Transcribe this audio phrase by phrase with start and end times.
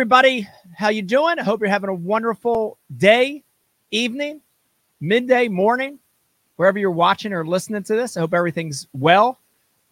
[0.00, 1.38] everybody, how you doing?
[1.38, 3.42] I hope you're having a wonderful day,
[3.90, 4.40] evening,
[4.98, 5.98] midday, morning,
[6.56, 8.16] wherever you're watching or listening to this.
[8.16, 9.38] I hope everything's well.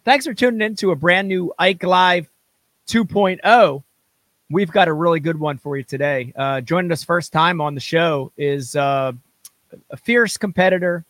[0.05, 2.27] Thanks for tuning in to a brand new Ike Live
[2.87, 3.83] 2.0.
[4.49, 6.33] We've got a really good one for you today.
[6.35, 9.11] Uh, joining us first time on the show is uh,
[9.91, 11.05] a fierce competitor,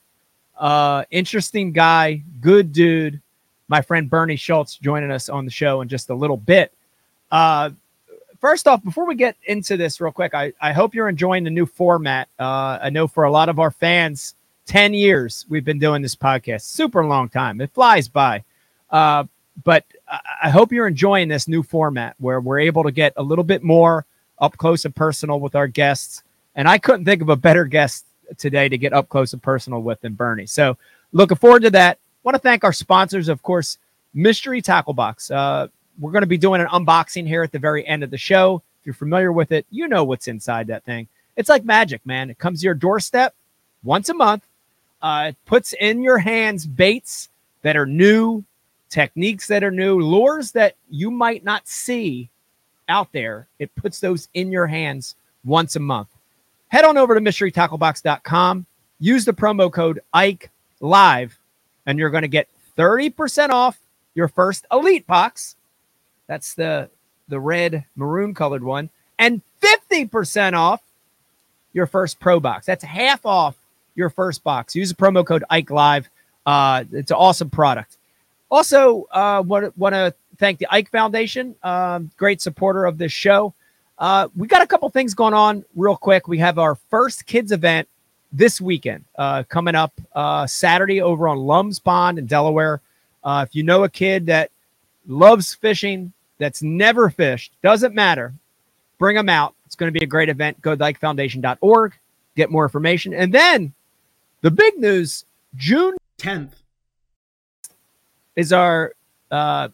[0.57, 3.21] uh, interesting guy, good dude.
[3.69, 6.73] My friend Bernie Schultz joining us on the show in just a little bit.
[7.31, 7.69] Uh,
[8.39, 11.49] first off, before we get into this real quick, I, I hope you're enjoying the
[11.49, 12.29] new format.
[12.39, 16.15] Uh, I know for a lot of our fans, 10 years we've been doing this
[16.15, 17.59] podcast, super long time.
[17.61, 18.43] It flies by.
[18.89, 19.25] Uh,
[19.63, 19.83] but
[20.41, 23.63] I hope you're enjoying this new format where we're able to get a little bit
[23.63, 24.05] more
[24.39, 26.23] up close and personal with our guests.
[26.55, 28.05] And I couldn't think of a better guest
[28.37, 30.45] today to get up close and personal with than Bernie.
[30.45, 30.77] So
[31.11, 31.99] looking forward to that.
[32.23, 33.77] Want to thank our sponsors, of course,
[34.13, 35.31] Mystery Tackle Box.
[35.31, 35.67] Uh,
[35.99, 38.61] we're going to be doing an unboxing here at the very end of the show.
[38.79, 41.07] If you're familiar with it, you know what's inside that thing.
[41.35, 42.29] It's like magic, man.
[42.29, 43.33] It comes to your doorstep
[43.83, 44.45] once a month.
[45.01, 47.29] Uh, it puts in your hands baits
[47.61, 48.43] that are new,
[48.89, 52.29] techniques that are new, lures that you might not see
[52.87, 53.47] out there.
[53.59, 56.09] It puts those in your hands once a month.
[56.69, 58.65] Head on over to mysterytacklebox.com.
[58.99, 61.39] Use the promo code Ike Live,
[61.85, 63.77] and you're going to get 30% off
[64.13, 65.55] your first Elite box.
[66.29, 66.89] That's the
[67.27, 70.81] the red maroon colored one, and 50% off
[71.73, 72.65] your first Pro box.
[72.65, 73.55] That's half off
[73.95, 74.75] your first box.
[74.75, 76.09] Use the promo code Ike Live.
[76.45, 77.97] Uh, it's an awesome product.
[78.49, 83.53] Also, uh, want to thank the Ike Foundation, um, great supporter of this show.
[83.97, 86.27] Uh, we got a couple things going on real quick.
[86.27, 87.87] We have our first kids event
[88.31, 92.81] this weekend uh, coming up uh, Saturday over on Lums Pond in Delaware.
[93.23, 94.51] Uh, if you know a kid that
[95.05, 98.33] loves fishing, that's never fished, doesn't matter,
[98.97, 99.53] bring them out.
[99.65, 100.59] It's going to be a great event.
[100.61, 101.93] Go to ikefoundation.org,
[102.35, 103.13] get more information.
[103.13, 103.73] And then
[104.41, 106.53] the big news June 10th
[108.35, 108.93] is our
[109.29, 109.69] uh,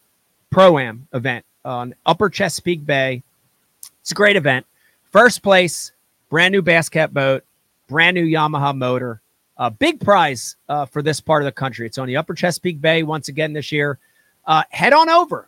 [0.50, 3.24] Pro Am event on Upper Chesapeake Bay.
[4.02, 4.66] It's a great event.
[5.12, 5.92] First place,
[6.30, 7.44] brand new Bass Cat boat,
[7.88, 9.22] brand new Yamaha motor.
[9.58, 11.86] A big prize uh, for this part of the country.
[11.86, 14.00] It's on the Upper Chesapeake Bay once again this year.
[14.46, 15.48] Uh, head on over.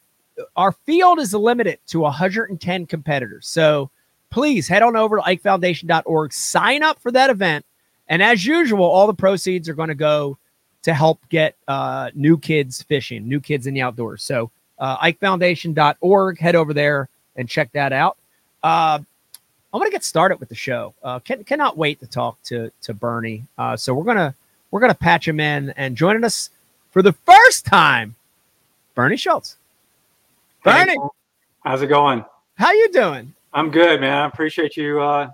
[0.56, 3.48] Our field is limited to 110 competitors.
[3.48, 3.90] So
[4.30, 7.66] please head on over to ikefoundation.org, sign up for that event.
[8.10, 10.38] And as usual, all the proceeds are going to go
[10.84, 14.24] to help get uh, new kids fishing, new kids in the outdoors.
[14.24, 18.18] So, uh, IkeFoundation.org, head over there and check that out.
[18.64, 19.00] Uh,
[19.74, 20.94] I'm gonna get started with the show.
[21.04, 23.44] Uh, can, cannot wait to talk to to Bernie.
[23.58, 24.34] Uh, so we're gonna
[24.72, 26.50] we're gonna patch him in and joining us
[26.92, 28.16] for the first time,
[28.96, 29.58] Bernie Schultz.
[30.68, 30.98] Bernie, hey,
[31.64, 32.26] how's it going?
[32.56, 33.34] How you doing?
[33.54, 34.24] I'm good, man.
[34.24, 35.30] I appreciate you uh,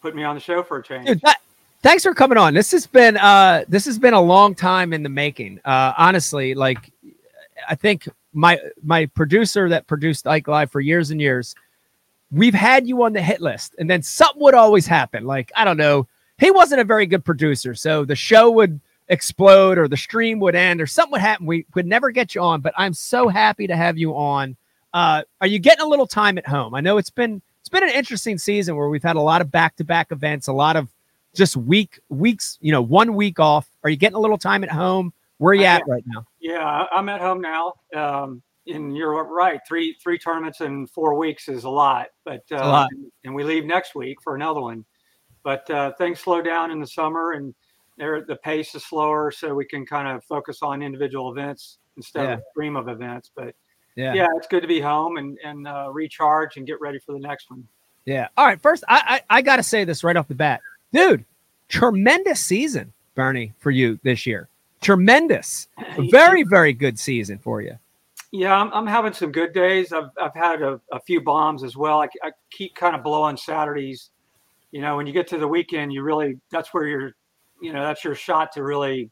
[0.00, 1.06] putting me on the show for a change.
[1.06, 1.36] Dude, that,
[1.82, 2.52] thanks for coming on.
[2.52, 5.60] This has been uh this has been a long time in the making.
[5.64, 6.90] Uh honestly, like
[7.68, 11.54] I think my my producer that produced Ike Live for years and years,
[12.32, 15.24] we've had you on the hit list, and then something would always happen.
[15.24, 19.78] Like, I don't know, he wasn't a very good producer, so the show would explode
[19.78, 21.46] or the stream would end or something would happen.
[21.46, 24.56] We could never get you on, but I'm so happy to have you on.
[24.92, 26.74] Uh, are you getting a little time at home?
[26.74, 29.50] I know it's been it's been an interesting season where we've had a lot of
[29.50, 30.88] back to back events, a lot of
[31.34, 33.68] just week weeks, you know, one week off.
[33.84, 35.12] Are you getting a little time at home?
[35.38, 36.26] Where are you at right now?
[36.40, 37.74] Yeah, I'm at home now.
[37.94, 39.60] Um, and you're right.
[39.66, 42.88] Three three tournaments in four weeks is a lot, but uh, a lot.
[43.24, 44.84] and we leave next week for another one.
[45.42, 47.54] But uh, things slow down in the summer, and
[47.98, 52.24] there the pace is slower, so we can kind of focus on individual events instead
[52.24, 52.34] yeah.
[52.34, 53.30] of stream of events.
[53.34, 53.54] But
[53.96, 54.14] yeah.
[54.14, 57.20] yeah, it's good to be home and and uh, recharge and get ready for the
[57.20, 57.66] next one.
[58.04, 58.28] Yeah.
[58.36, 58.60] All right.
[58.60, 60.60] First, I I, I got to say this right off the bat
[60.92, 61.24] dude,
[61.68, 64.48] tremendous season, Bernie, for you this year.
[64.80, 65.68] Tremendous.
[66.10, 67.78] Very, very good season for you.
[68.32, 69.92] Yeah, I'm, I'm having some good days.
[69.92, 72.00] I've, I've had a, a few bombs as well.
[72.00, 74.10] I, I keep kind of blowing Saturdays.
[74.72, 77.14] You know, when you get to the weekend, you really, that's where you're,
[77.60, 79.10] you know, that's your shot to really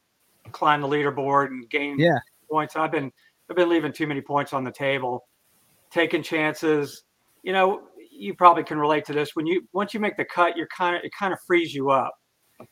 [0.53, 2.19] climb the leaderboard and gain yeah.
[2.51, 2.77] points.
[2.77, 3.13] I've been,
[3.51, 5.27] I've been leaving too many points on the table,
[5.91, 7.03] taking chances.
[7.43, 9.35] You know, you probably can relate to this.
[9.35, 11.91] When you once you make the cut, you're kind of it kind of frees you
[11.91, 12.13] up.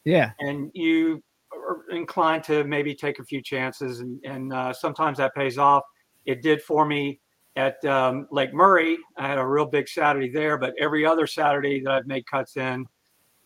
[0.04, 0.30] Yeah.
[0.38, 1.22] And you
[1.52, 5.82] are inclined to maybe take a few chances, and and uh, sometimes that pays off.
[6.26, 7.18] It did for me
[7.56, 8.98] at um, Lake Murray.
[9.16, 12.56] I had a real big Saturday there, but every other Saturday that I've made cuts
[12.56, 12.86] in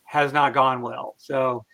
[0.03, 1.15] has not gone well.
[1.17, 1.65] So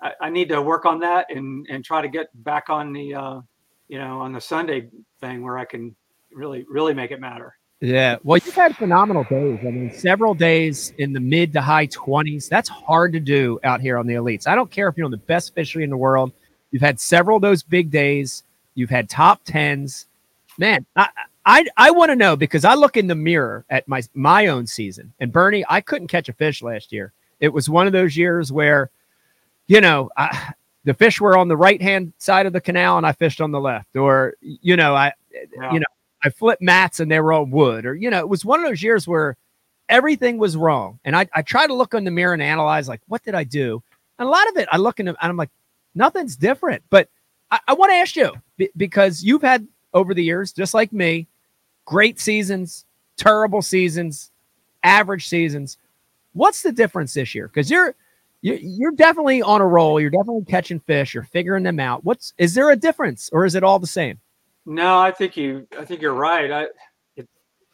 [0.00, 3.14] I, I need to work on that and and try to get back on the
[3.14, 3.40] uh,
[3.88, 4.88] you know on the Sunday
[5.20, 5.94] thing where I can
[6.32, 7.56] really really make it matter.
[7.80, 8.16] Yeah.
[8.22, 9.58] Well, you've had phenomenal days.
[9.60, 12.48] I mean, several days in the mid to high 20s.
[12.48, 14.46] That's hard to do out here on the elites.
[14.46, 16.32] I don't care if you're on the best fishery in the world.
[16.70, 18.44] You've had several of those big days.
[18.74, 20.06] You've had top tens.
[20.58, 21.08] Man, I
[21.46, 24.66] I, I want to know because I look in the mirror at my my own
[24.66, 25.12] season.
[25.20, 27.12] And Bernie, I couldn't catch a fish last year.
[27.38, 28.90] It was one of those years where,
[29.68, 30.54] you know, I,
[30.86, 33.50] the fish were on the right hand side of the canal and I fished on
[33.50, 35.72] the left, or you know, I yeah.
[35.72, 35.86] you know
[36.24, 38.66] I flipped mats and they were on wood, or you know, it was one of
[38.66, 39.36] those years where
[39.88, 41.00] everything was wrong.
[41.04, 43.44] And I, I try to look in the mirror and analyze, like, what did I
[43.44, 43.82] do?
[44.18, 45.50] And a lot of it, I look in and I'm like,
[45.94, 46.84] nothing's different.
[46.88, 47.08] But
[47.50, 48.32] I, I want to ask you
[48.76, 51.26] because you've had over the years, just like me,
[51.84, 52.84] great seasons,
[53.16, 54.30] terrible seasons,
[54.84, 55.78] average seasons.
[56.32, 57.48] What's the difference this year?
[57.48, 57.96] Because you're
[58.54, 60.00] you're definitely on a roll.
[60.00, 61.14] You're definitely catching fish.
[61.14, 62.04] You're figuring them out.
[62.04, 64.20] What's is there a difference, or is it all the same?
[64.66, 65.66] No, I think you.
[65.78, 66.50] I think you're right.
[66.50, 66.66] I,
[67.16, 67.28] it,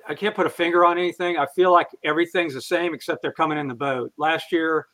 [0.09, 1.37] I can't put a finger on anything.
[1.37, 4.13] I feel like everything's the same except they're coming in the boat.
[4.19, 4.87] Last year,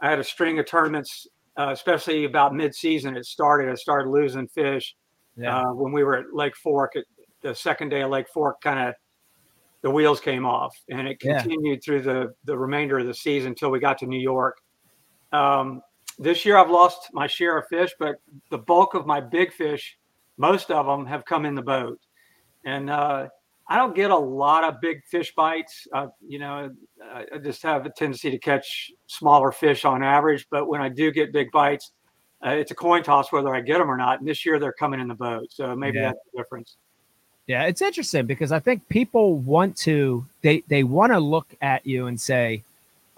[0.00, 1.26] I had a string of tournaments,
[1.56, 3.16] uh, especially about mid-season.
[3.16, 3.70] It started.
[3.70, 4.94] I started losing fish
[5.36, 5.58] yeah.
[5.58, 6.96] uh, when we were at Lake Fork.
[6.96, 7.04] At
[7.42, 8.94] the second day of Lake Fork, kind of
[9.82, 11.84] the wheels came off, and it continued yeah.
[11.84, 14.56] through the the remainder of the season until we got to New York.
[15.32, 15.82] Um,
[16.18, 18.16] this year, I've lost my share of fish, but
[18.50, 19.98] the bulk of my big fish
[20.38, 22.00] most of them have come in the boat.
[22.64, 23.28] And uh,
[23.68, 25.86] I don't get a lot of big fish bites.
[25.92, 26.74] Uh, you know,
[27.12, 30.46] I just have a tendency to catch smaller fish on average.
[30.50, 31.92] But when I do get big bites,
[32.44, 34.20] uh, it's a coin toss whether I get them or not.
[34.20, 36.06] And this year they're coming in the boat, so maybe yeah.
[36.06, 36.76] that's the difference.
[37.48, 41.84] Yeah, it's interesting because I think people want to they they want to look at
[41.86, 42.62] you and say,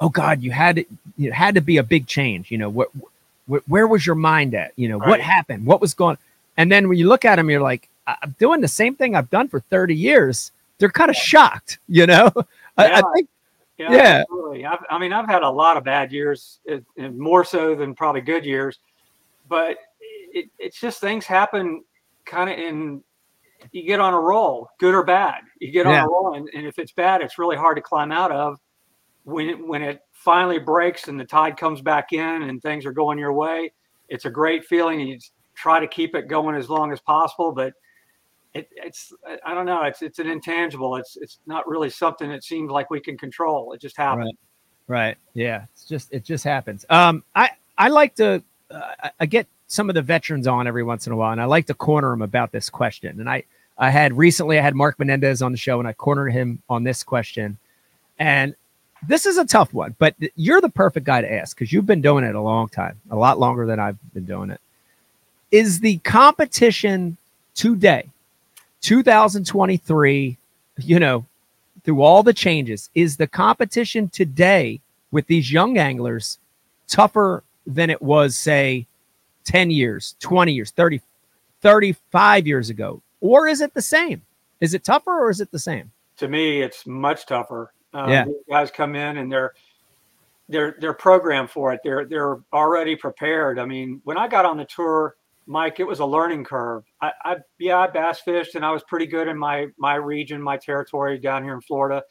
[0.00, 0.88] "Oh God, you had it
[1.32, 2.90] had to be a big change." You know, what,
[3.46, 4.72] what where was your mind at?
[4.76, 5.08] You know, right.
[5.08, 5.66] what happened?
[5.66, 6.18] What was going?
[6.56, 9.30] And then when you look at them, you're like, I'm doing the same thing I've
[9.30, 10.52] done for 30 years.
[10.78, 12.30] They're kind of shocked, you know?
[12.36, 12.42] Yeah.
[12.76, 13.28] I, I think,
[13.78, 13.92] yeah.
[13.92, 14.22] yeah.
[14.22, 14.66] Absolutely.
[14.66, 16.60] i mean, I've had a lot of bad years,
[16.96, 18.78] and more so than probably good years,
[19.48, 21.82] but it, it's just things happen
[22.24, 23.02] kind of in,
[23.72, 25.42] you get on a roll, good or bad.
[25.60, 26.04] You get on yeah.
[26.04, 28.58] a roll, and, and if it's bad, it's really hard to climb out of.
[29.24, 32.92] When it, when it finally breaks and the tide comes back in and things are
[32.92, 33.72] going your way,
[34.08, 35.00] it's a great feeling.
[35.00, 35.18] You
[35.54, 37.52] try to keep it going as long as possible.
[37.52, 37.74] But
[38.54, 39.12] it, it's
[39.44, 39.82] I don't know.
[39.82, 40.96] It's it's an intangible.
[40.96, 43.72] It's it's not really something that seems like we can control.
[43.72, 44.32] It just happens.
[44.88, 44.98] Right.
[44.98, 45.16] right.
[45.34, 45.64] Yeah.
[45.72, 46.84] It's just it just happens.
[46.90, 47.22] Um.
[47.34, 51.12] I I like to uh, I get some of the veterans on every once in
[51.12, 53.20] a while, and I like to corner them about this question.
[53.20, 53.44] And I
[53.78, 56.84] I had recently I had Mark Menendez on the show, and I cornered him on
[56.84, 57.56] this question.
[58.18, 58.54] And
[59.06, 62.02] this is a tough one, but you're the perfect guy to ask because you've been
[62.02, 64.60] doing it a long time, a lot longer than I've been doing it
[65.50, 67.16] is the competition
[67.54, 68.08] today,
[68.82, 70.36] 2023,
[70.78, 71.26] you know,
[71.82, 76.38] through all the changes, is the competition today with these young anglers
[76.86, 78.86] tougher than it was, say,
[79.44, 81.00] 10 years, 20 years, 30,
[81.60, 83.02] 35 years ago?
[83.20, 84.22] Or is it the same?
[84.60, 85.90] Is it tougher or is it the same?
[86.18, 87.72] To me, it's much tougher.
[87.92, 88.24] Um, yeah.
[88.48, 89.52] guys come in and they're
[90.48, 91.80] they're they're programmed for it.
[91.82, 93.58] They're they're already prepared.
[93.58, 95.16] I mean, when I got on the tour
[95.46, 96.84] Mike, it was a learning curve.
[97.00, 100.40] I, I yeah, I bass fished and I was pretty good in my my region,
[100.40, 102.02] my territory down here in Florida.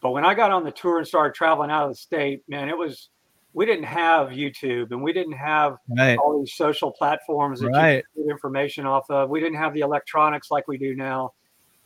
[0.00, 2.68] But when I got on the tour and started traveling out of the state, man,
[2.68, 3.10] it was
[3.52, 6.16] we didn't have YouTube and we didn't have right.
[6.18, 8.04] all these social platforms that right.
[8.14, 9.28] you get information off of.
[9.28, 11.32] We didn't have the electronics like we do now.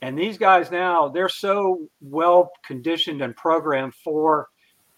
[0.03, 4.49] And these guys now, they're so well conditioned and programmed for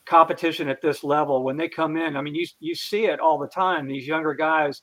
[0.05, 1.45] competition at this level.
[1.45, 3.87] When they come in, I mean, you you see it all the time.
[3.87, 4.83] These younger guys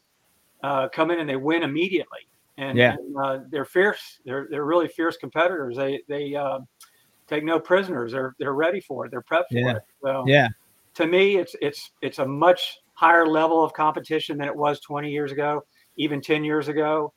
[0.64, 2.20] uh, come in and they win immediately.
[2.58, 2.94] And, yeah.
[2.94, 4.20] and uh, they're fierce.
[4.26, 5.76] They're they're really fierce competitors.
[5.76, 6.60] They they uh,
[7.28, 8.12] take no prisoners.
[8.12, 9.12] They're they're ready for it.
[9.12, 9.64] They're prepped yeah.
[9.64, 9.84] for it.
[10.04, 10.50] So yeah.
[10.96, 15.10] To me, it's it's it's a much higher level of competition than it was 20
[15.10, 15.66] years ago,
[15.98, 17.12] even 10 years ago.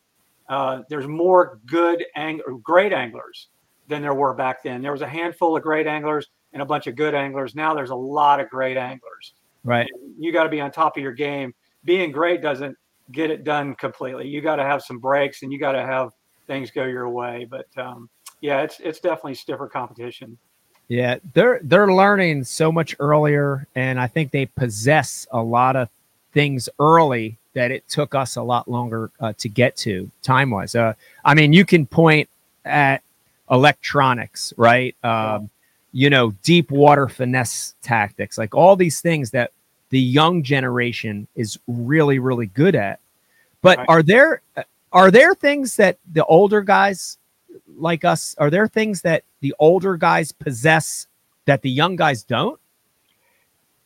[0.48, 3.48] Uh, there's more good ang- great anglers
[3.88, 4.82] than there were back then.
[4.82, 7.54] There was a handful of great anglers and a bunch of good anglers.
[7.54, 9.34] Now there's a lot of great anglers.
[9.64, 9.86] Right.
[9.92, 11.54] And you got to be on top of your game.
[11.84, 12.76] Being great doesn't
[13.12, 14.28] get it done completely.
[14.28, 16.10] You got to have some breaks and you got to have
[16.46, 17.46] things go your way.
[17.48, 18.08] But um,
[18.40, 20.38] yeah, it's it's definitely stiffer competition.
[20.88, 25.88] Yeah, they're they're learning so much earlier, and I think they possess a lot of
[26.32, 30.75] things early that it took us a lot longer uh, to get to time wise.
[30.75, 30.92] Uh,
[31.25, 32.28] I mean, you can point
[32.66, 33.02] at
[33.50, 34.94] electronics, right?
[35.02, 35.48] Um,
[35.90, 39.52] you know, deep water finesse tactics, like all these things that
[39.88, 43.00] the young generation is really really good at.
[43.62, 44.42] But are there
[44.92, 47.16] are there things that the older guys
[47.78, 48.34] like us?
[48.36, 51.06] Are there things that the older guys possess
[51.46, 52.60] that the young guys don't?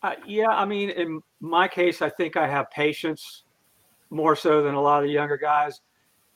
[0.03, 3.45] Uh, yeah, I mean, in my case, I think I have patience
[4.11, 5.81] more so than a lot of the younger guys.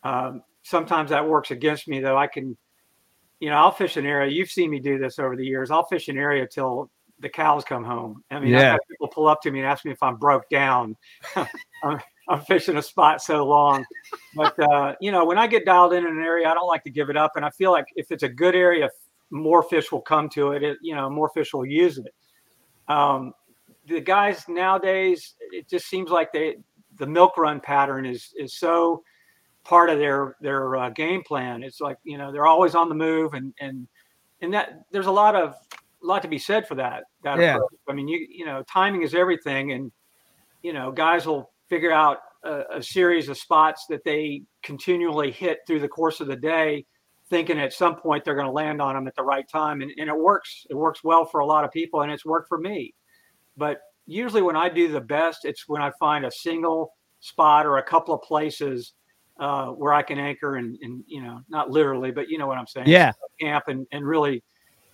[0.03, 2.17] Um, sometimes that works against me, though.
[2.17, 2.57] I can,
[3.41, 4.31] you know, I'll fish an area.
[4.31, 5.71] You've seen me do this over the years.
[5.71, 6.91] I'll fish an area till
[7.21, 8.23] the cows come home.
[8.31, 8.77] I mean, yeah.
[8.89, 10.97] people pull up to me and ask me if I'm broke down.
[11.83, 13.85] I'm, I'm, fishing a spot so long,
[14.35, 16.85] but uh, you know, when I get dialed in in an area, I don't like
[16.85, 18.91] to give it up, and I feel like if it's a good area,
[19.31, 20.63] more fish will come to it.
[20.63, 22.15] it you know, more fish will use it.
[22.89, 23.33] Um,
[23.87, 26.57] the guys nowadays, it just seems like they
[26.99, 29.03] the milk run pattern is is so
[29.65, 31.63] part of their their uh, game plan.
[31.63, 33.89] It's like you know they're always on the move, and and
[34.41, 37.05] and that there's a lot of a lot to be said for that.
[37.23, 37.57] That yeah.
[37.57, 37.71] Approach.
[37.89, 39.91] I mean, you you know, timing is everything, and
[40.63, 45.59] you know, guys will figure out a, a, series of spots that they continually hit
[45.67, 46.85] through the course of the day,
[47.31, 49.91] thinking at some point they're going to land on them at the right time, and
[49.97, 50.67] and it works.
[50.69, 52.95] It works well for a lot of people, and it's worked for me.
[53.57, 57.79] But usually, when I do the best, it's when I find a single spot or
[57.79, 58.93] a couple of places
[59.41, 62.59] uh, where I can anchor and, and, you know, not literally, but you know what
[62.59, 62.87] I'm saying?
[62.87, 63.13] Yeah.
[63.41, 64.43] Camp and, and really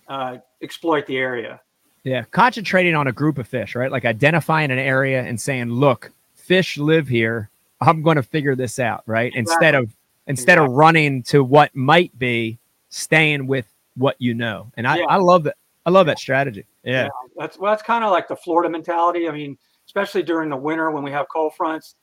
[0.07, 1.59] uh, exploit the area.
[2.03, 2.23] Yeah.
[2.31, 3.91] Concentrating on a group of fish, right?
[3.91, 7.49] Like identifying an area and saying, look, fish live here.
[7.81, 9.31] I'm going to figure this out, right?
[9.35, 9.39] Exactly.
[9.39, 9.95] Instead of,
[10.27, 10.65] instead exactly.
[10.65, 12.57] of running to what might be
[12.89, 14.71] staying with what you know.
[14.77, 15.05] And I, yeah.
[15.05, 15.57] I love that.
[15.85, 16.65] I love that strategy.
[16.83, 17.03] Yeah.
[17.03, 17.09] yeah.
[17.37, 19.27] That's, well, that's kind of like the Florida mentality.
[19.27, 21.95] I mean, especially during the winter when we have cold fronts,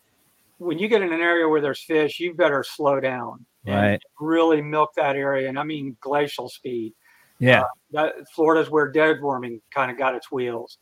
[0.58, 4.00] when you get in an area where there's fish, you better slow down right.
[4.20, 5.48] really milk that area.
[5.48, 6.92] And I mean glacial speed.
[7.38, 7.60] Yeah.
[7.60, 10.78] Uh, that Florida's where dead worming kind of got its wheels,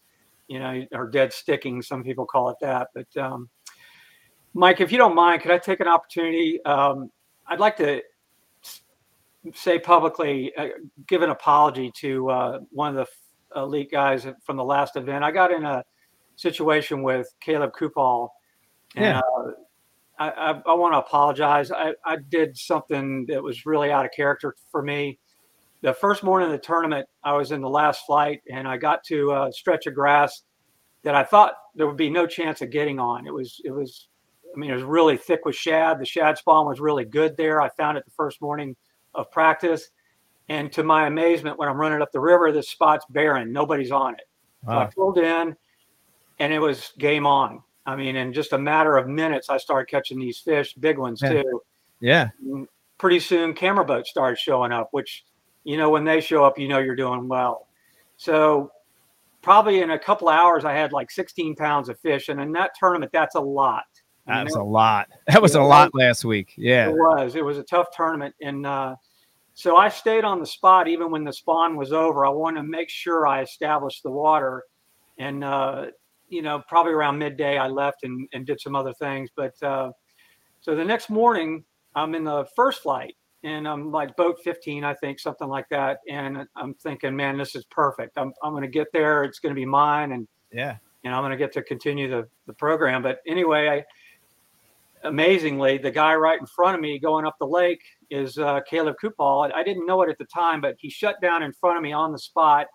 [0.48, 1.82] you know, or dead sticking.
[1.82, 2.88] Some people call it that.
[2.94, 3.50] But um,
[4.54, 6.64] Mike, if you don't mind, could I take an opportunity?
[6.64, 7.10] Um,
[7.46, 8.00] I'd like to
[9.54, 10.68] say publicly, uh,
[11.06, 13.06] give an apology to uh, one of
[13.54, 15.24] the elite guys from the last event.
[15.24, 15.84] I got in a
[16.36, 18.28] situation with Caleb Kuphall.
[18.94, 19.20] And, yeah.
[19.20, 19.50] Uh,
[20.18, 21.70] I, I, I want to apologize.
[21.70, 25.18] I, I did something that was really out of character for me.
[25.82, 29.04] The first morning of the tournament, I was in the last flight and I got
[29.04, 30.42] to a stretch of grass
[31.02, 33.26] that I thought there would be no chance of getting on.
[33.26, 34.08] It was, it was,
[34.54, 36.00] I mean, it was really thick with shad.
[36.00, 37.60] The shad spawn was really good there.
[37.60, 38.74] I found it the first morning
[39.16, 39.90] of practice.
[40.48, 43.52] And to my amazement, when I'm running up the river, this spot's barren.
[43.52, 44.28] Nobody's on it.
[44.62, 44.74] Wow.
[44.74, 45.56] So I pulled in
[46.38, 47.62] and it was game on.
[47.86, 51.20] I mean, in just a matter of minutes, I started catching these fish, big ones
[51.22, 51.42] yeah.
[51.42, 51.62] too.
[52.00, 52.28] Yeah.
[52.44, 52.68] And
[52.98, 55.24] pretty soon, camera boats started showing up, which,
[55.64, 57.68] you know, when they show up, you know you're doing well.
[58.16, 58.72] So,
[59.42, 62.72] probably in a couple hours, I had like 16 pounds of fish, and in that
[62.78, 63.84] tournament, that's a lot.
[64.26, 65.06] That was a lot.
[65.28, 66.52] That was a lot last week.
[66.56, 67.36] Yeah, it was.
[67.36, 68.96] It was a tough tournament, and uh,
[69.56, 72.26] so I stayed on the spot even when the spawn was over.
[72.26, 74.64] I wanted to make sure I established the water,
[75.16, 75.86] and uh,
[76.28, 79.30] you know, probably around midday, I left and, and did some other things.
[79.34, 79.92] But uh,
[80.60, 84.92] so the next morning, I'm in the first flight and I'm like boat 15, I
[84.92, 86.00] think, something like that.
[86.06, 88.18] And I'm thinking, man, this is perfect.
[88.18, 89.24] I'm, I'm going to get there.
[89.24, 90.12] It's going to be mine.
[90.12, 93.02] And yeah, you know, I'm going to get to continue the, the program.
[93.02, 93.84] But anyway, I,
[95.04, 98.96] amazingly, the guy right in front of me going up the lake is uh, Caleb
[99.02, 99.52] Kuphall.
[99.54, 101.92] I didn't know it at the time, but he shut down in front of me
[101.92, 102.66] on the spot.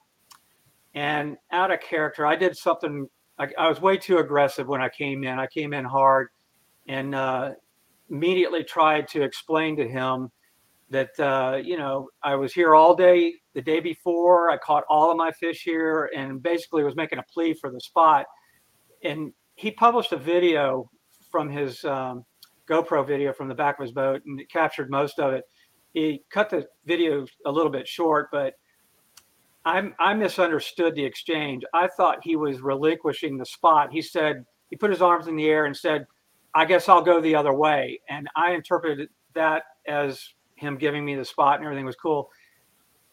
[0.94, 3.08] And out of character, I did something
[3.42, 5.40] I, I, was way too aggressive when I came in.
[5.40, 6.28] I came in hard
[6.88, 7.52] and uh,
[8.10, 10.30] immediately tried to explain to him
[10.90, 14.52] that uh, you know I was here all day the day before.
[14.52, 17.80] I caught all of my fish here, and basically was making a plea for the
[17.80, 18.26] spot.
[19.04, 20.90] And he published a video
[21.32, 22.26] from his um,
[22.68, 25.46] GoPro video from the back of his boat, and it captured most of it.
[25.94, 28.56] He cut the video a little bit short, but
[29.66, 31.64] I, I misunderstood the exchange.
[31.74, 33.92] I thought he was relinquishing the spot.
[33.92, 36.08] He said, he put his arms in the air and said,
[36.54, 38.00] I guess I'll go the other way.
[38.10, 42.30] And I interpreted that as him giving me the spot and everything was cool.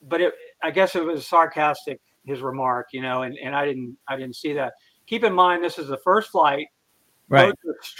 [0.02, 3.96] But it, I guess it was sarcastic, his remark, you know, and, and I didn't,
[4.06, 4.74] I didn't see that.
[5.06, 6.68] Keep in mind, this is the first flight.
[7.28, 7.52] Right.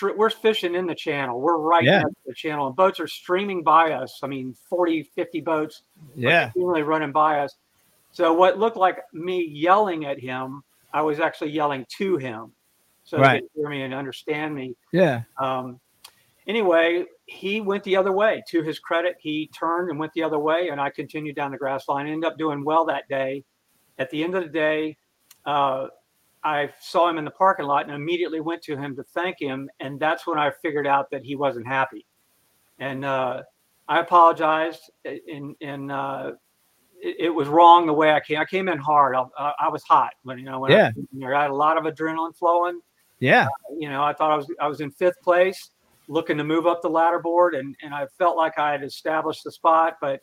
[0.03, 1.41] Are, we're fishing in the channel.
[1.41, 1.99] We're right yeah.
[1.99, 4.21] next to the channel and boats are streaming by us.
[4.23, 5.83] I mean, 40, 50 boats.
[6.17, 6.51] Yeah.
[6.57, 7.55] running by us
[8.13, 12.53] so what looked like me yelling at him, I was actually yelling to him.
[13.05, 13.37] So right.
[13.37, 14.75] he could hear me and understand me.
[14.93, 15.23] Yeah.
[15.39, 15.81] Um,
[16.47, 18.43] anyway, he went the other way.
[18.49, 21.59] To his credit, he turned and went the other way, and I continued down the
[21.59, 22.07] grass line.
[22.07, 23.45] Ended up doing well that day.
[23.99, 24.97] At the end of the day,
[25.47, 25.89] uh,
[26.49, 29.69] I saw him in the parking lot and immediately went to him to thank him,
[29.81, 32.07] and that's when I figured out that he wasn't happy.
[32.79, 33.43] And uh,
[33.87, 36.33] I apologized, and and uh,
[37.03, 38.39] it, it, was wrong the way I came.
[38.39, 39.15] I came in hard.
[39.15, 40.91] I, I was hot when you know when yeah.
[41.23, 42.81] I, I, had a lot of adrenaline flowing.
[43.21, 45.71] Yeah, uh, you know, I thought I was I was in fifth place,
[46.09, 49.45] looking to move up the ladder board, and and I felt like I had established
[49.45, 49.99] the spot.
[50.01, 50.23] But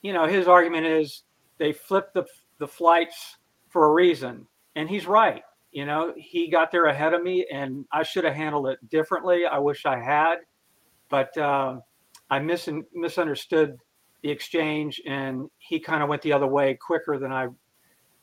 [0.00, 1.24] you know, his argument is
[1.58, 2.24] they flipped the
[2.58, 3.36] the flights
[3.68, 5.42] for a reason, and he's right.
[5.72, 9.44] You know, he got there ahead of me, and I should have handled it differently.
[9.44, 10.36] I wish I had,
[11.10, 11.82] but um,
[12.30, 13.76] I mis- misunderstood
[14.22, 17.48] the exchange, and he kind of went the other way quicker than I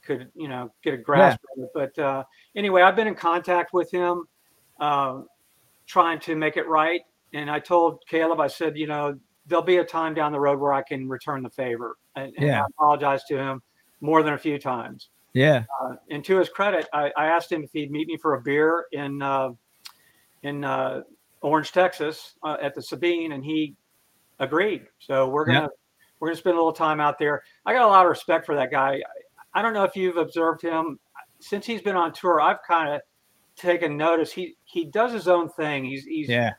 [0.04, 1.64] could, you know, get a grasp yeah.
[1.64, 1.94] of it.
[1.96, 2.24] But uh,
[2.56, 4.26] anyway, I've been in contact with him,
[4.80, 5.22] uh,
[5.86, 7.02] trying to make it right.
[7.34, 10.60] And I told Caleb, I said, you know, there'll be a time down the road
[10.60, 12.46] where I can return the favor, and, and.
[12.62, 13.62] I apologize to him
[14.02, 15.10] more than a few times.
[15.34, 15.64] Yeah.
[15.82, 18.42] Uh, and to his credit, I, I, asked him if he'd meet me for a
[18.42, 19.50] beer in uh,
[20.44, 21.02] in uh,
[21.42, 23.76] Orange, Texas, uh, at the Sabine, and he
[24.40, 24.86] agreed.
[25.00, 25.68] So we're gonna yeah.
[26.20, 27.44] we're gonna spend a little time out there.
[27.66, 29.02] I got a lot of respect for that guy.
[29.56, 31.00] I, I don't know if you've observed him
[31.40, 32.40] since he's been on tour.
[32.40, 33.02] I've kind of
[33.56, 34.32] taken notice.
[34.32, 35.84] He he does his own thing.
[35.84, 36.52] He's he's yeah.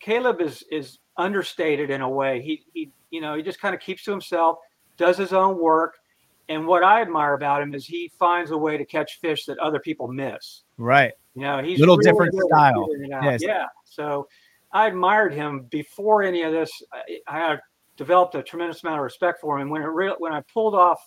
[0.00, 2.42] Caleb is is understated in a way.
[2.42, 4.58] He he you know he just kind of keeps to himself,
[4.98, 5.94] does his own work
[6.48, 9.58] and what I admire about him is he finds a way to catch fish that
[9.58, 10.62] other people miss.
[10.76, 11.12] Right.
[11.34, 12.88] You know, he's a little really different style.
[13.22, 13.42] Yes.
[13.42, 13.66] Yeah.
[13.84, 14.28] So
[14.72, 16.70] I admired him before any of this.
[16.92, 17.58] I, I
[17.96, 19.70] developed a tremendous amount of respect for him.
[19.70, 20.98] When it re- when I pulled off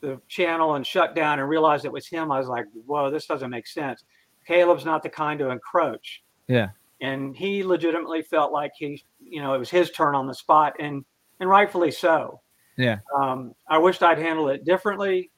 [0.00, 3.26] the channel and shut down and realized it was him, I was like, "Whoa, this
[3.26, 4.04] doesn't make sense."
[4.46, 6.22] Caleb's not the kind to encroach.
[6.48, 6.70] Yeah.
[7.00, 10.74] And he legitimately felt like he, you know, it was his turn on the spot,
[10.78, 11.04] and
[11.40, 12.40] and rightfully so.
[12.80, 12.98] Yeah.
[13.16, 15.30] Um, I wished I'd handled it differently.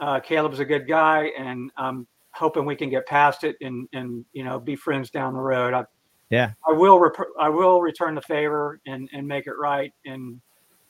[0.00, 4.24] Uh, Caleb's a good guy, and I'm hoping we can get past it and and
[4.32, 5.74] you know be friends down the road.
[5.74, 5.84] I,
[6.30, 6.52] yeah.
[6.68, 10.40] I will rep- I will return the favor and and make it right, and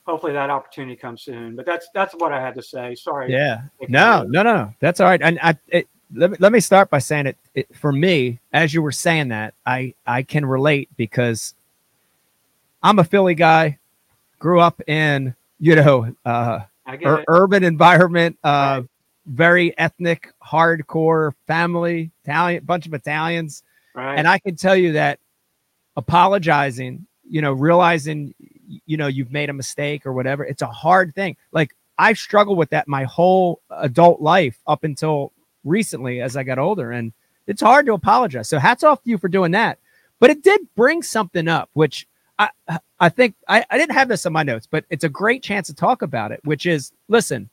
[0.07, 1.55] hopefully that opportunity comes soon.
[1.57, 2.95] But that's that's what I had to say.
[2.95, 3.33] Sorry.
[3.33, 3.63] Yeah.
[3.89, 4.75] No, no, no, no.
[4.81, 5.21] That's all right.
[5.23, 8.73] And I it, let me, let me start by saying it, it for me as
[8.73, 11.55] you were saying that I I can relate because
[12.83, 13.79] I'm a Philly guy,
[14.39, 16.61] grew up in you know, uh,
[17.05, 18.85] ur- urban environment, uh, right.
[19.27, 23.63] very ethnic, hardcore family, Italian, bunch of Italians.
[23.95, 24.17] Right.
[24.17, 25.19] And I can tell you that
[25.97, 28.35] apologizing, you know, realizing,
[28.87, 31.37] you know, you've made a mistake or whatever, it's a hard thing.
[31.53, 35.33] Like I've struggled with that my whole adult life up until
[35.65, 36.93] recently as I got older.
[36.93, 37.13] And
[37.47, 38.49] it's hard to apologize.
[38.49, 39.79] So hats off to you for doing that.
[40.21, 42.08] But it did bring something up, which
[42.39, 42.51] I
[43.01, 45.67] I think I, I didn't have this in my notes, but it's a great chance
[45.69, 47.49] to talk about it, which is listen,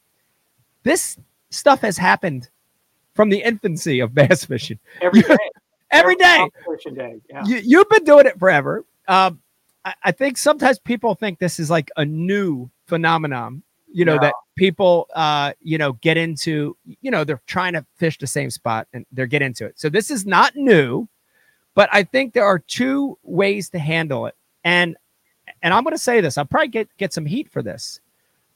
[0.83, 1.17] this
[1.49, 2.49] stuff has happened
[3.13, 4.79] from the infancy of bass fishing.
[5.01, 5.37] Every day.
[5.91, 6.49] Every day.
[6.93, 7.15] day.
[7.29, 7.45] Yeah.
[7.45, 8.83] You, have been doing it forever.
[9.07, 9.39] Um,
[9.85, 13.61] I, I, think sometimes people think this is like a new phenomenon,
[13.93, 18.17] you know, that people, uh, you know, get into, you know, they're trying to fish
[18.17, 19.79] the same spot and they're get into it.
[19.79, 21.07] So this is not new,
[21.75, 24.35] but I think there are two ways to handle it.
[24.65, 24.97] And
[25.61, 28.01] and I'm going to say this, I'll probably get get some heat for this,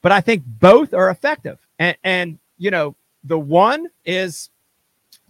[0.02, 1.60] but I think both are effective.
[1.78, 4.50] And and you know, the one is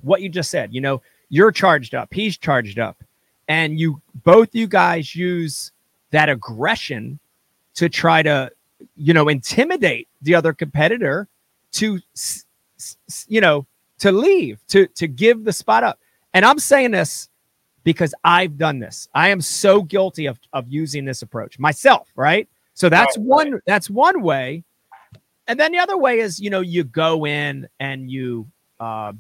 [0.02, 0.74] what you just said.
[0.74, 3.04] You know, you're charged up, he's charged up,
[3.48, 5.72] and you both you guys use
[6.12, 7.20] that aggression
[7.76, 8.52] to try to
[8.96, 11.28] you know intimidate the other competitor
[11.74, 12.00] to
[13.28, 13.66] you know
[14.00, 16.00] to leave to to give the spot up
[16.34, 17.30] and i'm saying this
[17.84, 19.08] because I've done this.
[19.14, 22.48] I am so guilty of, of using this approach myself, right?
[22.74, 23.62] So that's right, one right.
[23.66, 24.64] that's one way.
[25.48, 28.48] And then the other way is, you know, you go in and you
[28.80, 29.14] uh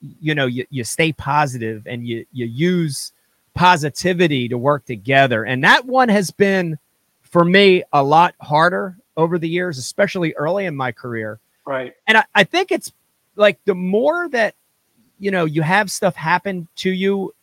[0.00, 3.12] you know, you, you stay positive and you you use
[3.54, 5.44] positivity to work together.
[5.44, 6.78] And that one has been
[7.22, 11.40] for me a lot harder over the years, especially early in my career.
[11.66, 11.92] Right.
[12.06, 12.92] And I, I think it's
[13.36, 14.54] like the more that
[15.18, 17.34] you know you have stuff happen to you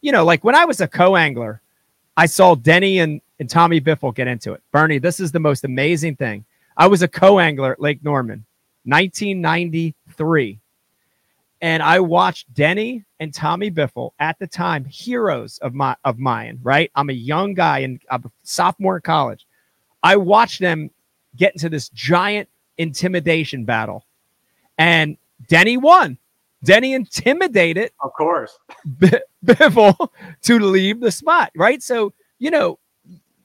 [0.00, 1.60] you know, like when I was a co-angler,
[2.16, 4.62] I saw Denny and, and Tommy Biffle get into it.
[4.72, 6.44] Bernie, this is the most amazing thing.
[6.76, 8.44] I was a co-angler at Lake Norman,
[8.84, 10.58] 1993.
[11.62, 16.58] And I watched Denny and Tommy Biffle at the time, heroes of my of mine,
[16.62, 16.90] right?
[16.94, 19.46] I'm a young guy and I'm a sophomore in college.
[20.02, 20.90] I watched them
[21.36, 24.06] get into this giant intimidation battle.
[24.78, 26.16] And Denny won.
[26.64, 28.58] Denny intimidated, of course,
[28.98, 29.10] B-
[29.44, 30.10] Biffle
[30.42, 31.82] to leave the spot, right?
[31.82, 32.78] So you know,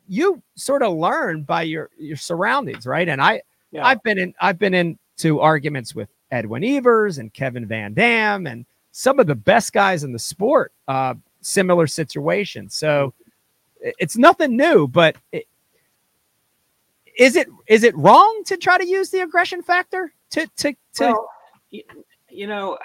[0.08, 3.08] you sort of learn by your your surroundings, right?
[3.08, 3.86] And I, yeah.
[3.86, 8.66] I've been in, I've been into arguments with Edwin Evers and Kevin Van Dam and
[8.92, 10.72] some of the best guys in the sport.
[10.88, 12.70] Uh, similar situation.
[12.70, 13.14] So
[13.80, 15.46] it's nothing new, but it,
[17.18, 21.06] is it is it wrong to try to use the aggression factor to to to?
[21.06, 21.30] Well,
[22.30, 22.78] you know,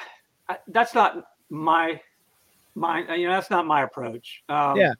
[0.68, 2.00] that's not my
[2.74, 4.42] my you know that's not my approach.
[4.48, 4.92] Um, yeah.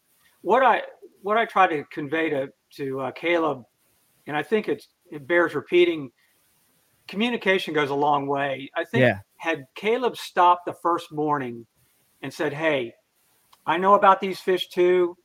[0.43, 0.83] What I
[1.23, 3.65] what I try to convey to to uh, Caleb,
[4.27, 6.11] and I think it's it bears repeating.
[7.09, 8.71] Communication goes a long way.
[8.77, 9.19] I think yeah.
[9.37, 11.67] had Caleb stopped the first morning
[12.23, 12.95] and said, "Hey,
[13.67, 15.17] I know about these fish too.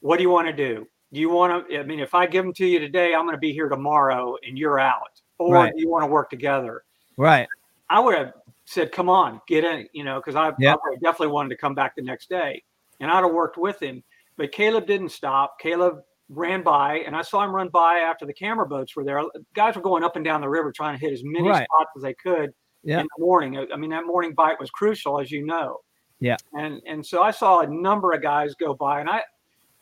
[0.00, 0.86] What do you want to do?
[1.12, 1.78] Do you want to?
[1.78, 4.36] I mean, if I give them to you today, I'm going to be here tomorrow,
[4.46, 5.20] and you're out.
[5.38, 5.72] Or right.
[5.74, 6.84] do you want to work together?
[7.16, 7.48] Right.
[7.90, 8.32] I would have
[8.64, 10.78] said, "Come on, get in," you know, because I, yep.
[10.84, 12.62] I definitely wanted to come back the next day,
[13.00, 14.02] and I'd have worked with him.
[14.36, 15.58] But Caleb didn't stop.
[15.60, 15.98] Caleb
[16.28, 19.22] ran by, and I saw him run by after the camera boats were there.
[19.54, 21.66] Guys were going up and down the river trying to hit as many right.
[21.70, 23.00] spots as they could yeah.
[23.00, 23.66] in the morning.
[23.72, 25.78] I mean, that morning bite was crucial, as you know.
[26.20, 26.36] Yeah.
[26.54, 29.22] And and so I saw a number of guys go by, and I,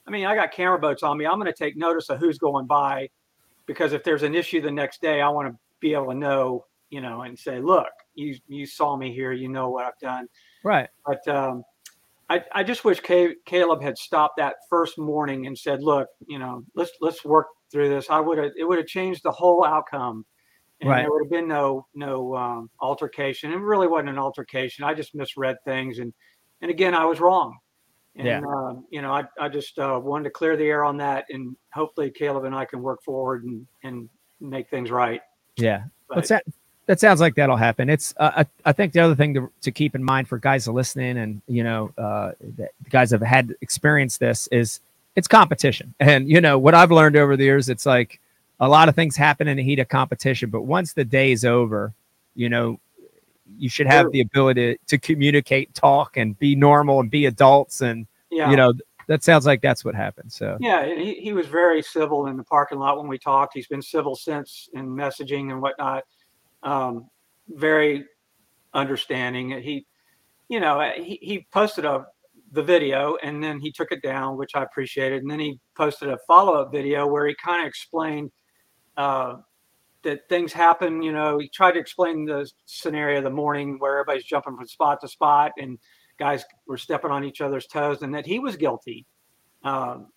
[0.06, 1.26] I mean, I got camera boats on me.
[1.26, 3.08] I'm going to take notice of who's going by,
[3.66, 6.64] because if there's an issue the next day, I want to be able to know,
[6.90, 10.26] you know, and say, look, you you saw me here, you know what I've done.
[10.64, 10.88] Right.
[11.06, 11.64] But um,
[12.28, 16.62] I I just wish Caleb had stopped that first morning and said, look, you know,
[16.74, 18.10] let's let's work through this.
[18.10, 20.24] I would have it would have changed the whole outcome.
[20.80, 21.02] And right.
[21.02, 23.52] there would have been no no um, altercation.
[23.52, 24.84] It really wasn't an altercation.
[24.84, 26.12] I just misread things, and
[26.60, 27.56] and again, I was wrong.
[28.16, 28.40] And, yeah.
[28.40, 31.56] Uh, you know, I, I just uh, wanted to clear the air on that, and
[31.72, 34.08] hopefully Caleb and I can work forward and and
[34.40, 35.20] make things right.
[35.56, 35.84] Yeah.
[36.08, 36.44] But, that
[36.86, 37.88] that sounds like that'll happen.
[37.88, 40.66] It's uh, I, I think the other thing to, to keep in mind for guys
[40.66, 44.80] listening and you know uh, the guys have had experienced this is
[45.14, 45.94] it's competition.
[46.00, 48.20] And you know what I've learned over the years, it's like
[48.60, 51.44] a lot of things happen in the heat of competition, but once the day is
[51.44, 51.92] over,
[52.34, 52.78] you know,
[53.58, 57.80] you should have the ability to communicate, talk, and be normal and be adults.
[57.80, 58.50] And yeah.
[58.50, 58.72] you know,
[59.08, 60.32] that sounds like that's what happened.
[60.32, 63.52] So yeah, he, he was very civil in the parking lot when we talked.
[63.54, 66.04] He's been civil since in messaging and whatnot.
[66.62, 67.08] Um,
[67.48, 68.06] very
[68.72, 69.50] understanding.
[69.62, 69.86] He,
[70.48, 72.06] you know, he, he posted a
[72.52, 75.22] the video and then he took it down, which I appreciated.
[75.22, 78.30] And then he posted a follow up video where he kind of explained
[78.96, 79.36] uh,
[80.02, 81.02] that things happen.
[81.02, 84.68] You know, he tried to explain the scenario of the morning where everybody's jumping from
[84.68, 85.78] spot to spot and
[86.18, 89.06] guys were stepping on each other's toes, and that he was guilty
[89.64, 90.08] um,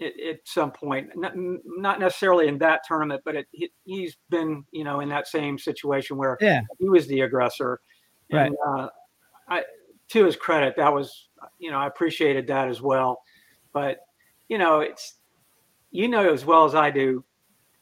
[0.00, 1.10] at, at, some point.
[1.14, 5.28] Not, not, necessarily in that tournament, but it, he, has been, you know, in that
[5.28, 6.62] same situation where yeah.
[6.78, 7.80] he was the aggressor.
[8.30, 8.82] And, right.
[8.82, 8.88] Uh,
[9.48, 9.64] I,
[10.10, 13.20] to his credit, that was, you know, I appreciated that as well.
[13.72, 13.98] But,
[14.48, 15.16] you know, it's,
[15.90, 17.24] you know, as well as I do,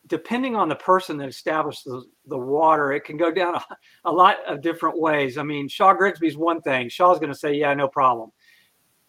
[0.06, 3.64] depending on the person that establishes the, the water, it can go down a,
[4.06, 5.38] a, lot of different ways.
[5.38, 6.88] I mean, Shaw Grigsby's one thing.
[6.88, 8.30] Shaw's going to say, yeah, no problem.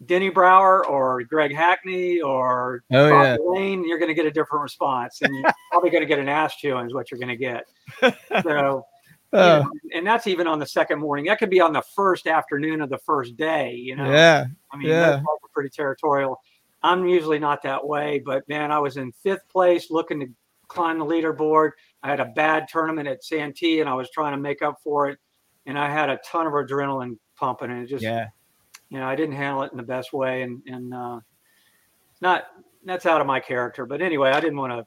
[0.06, 3.38] Denny Brauer or Greg Hackney or oh, Bob yeah.
[3.42, 5.22] Lane, you're going to get a different response.
[5.22, 7.66] And you're probably going to get an ass chewing is what you're going to get.
[9.32, 11.26] So, uh, know, and that's even on the second morning.
[11.26, 14.10] That could be on the first afternoon of the first day, you know?
[14.10, 14.46] Yeah.
[14.72, 15.12] I mean, yeah.
[15.12, 16.42] that's pretty territorial.
[16.82, 20.28] I'm usually not that way, but man, I was in fifth place looking to
[20.68, 21.72] climb the leaderboard.
[22.02, 25.10] I had a bad tournament at Santee and I was trying to make up for
[25.10, 25.20] it.
[25.68, 28.30] And I had a ton of adrenaline pumping and it just, yeah,
[28.90, 30.42] you know, I didn't handle it in the best way.
[30.42, 31.20] And, and, uh,
[32.22, 32.48] not,
[32.84, 34.86] that's out of my character, but anyway, I didn't want to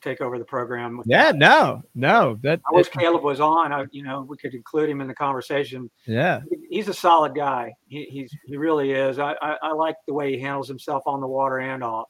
[0.00, 1.02] take over the program.
[1.06, 1.36] Yeah, that.
[1.36, 2.38] no, no.
[2.42, 3.72] That I wish Caleb was on.
[3.72, 5.90] I, you know, we could include him in the conversation.
[6.06, 6.40] Yeah,
[6.70, 7.72] he's a solid guy.
[7.86, 9.18] He, he's he really is.
[9.18, 12.08] I, I, I like the way he handles himself on the water and off.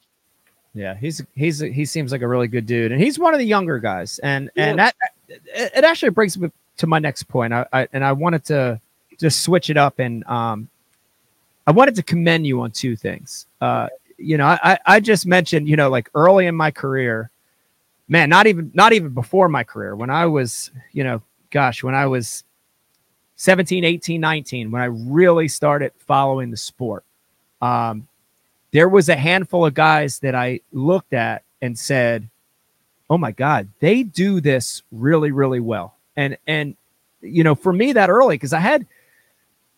[0.73, 3.45] Yeah, he's he's he seems like a really good dude, and he's one of the
[3.45, 4.65] younger guys, and yeah.
[4.65, 4.95] and that
[5.27, 7.53] it actually brings me to my next point.
[7.53, 8.79] I, I and I wanted to
[9.19, 10.69] just switch it up, and um,
[11.67, 13.47] I wanted to commend you on two things.
[13.59, 17.29] Uh, you know, I I just mentioned, you know, like early in my career,
[18.07, 21.95] man, not even not even before my career, when I was, you know, gosh, when
[21.95, 22.43] I was
[23.37, 27.03] 17, 18, 19, when I really started following the sport.
[27.61, 28.07] Um,
[28.71, 32.27] there was a handful of guys that I looked at and said,
[33.09, 36.75] "Oh my God, they do this really, really well." And and
[37.21, 38.85] you know, for me that early because I had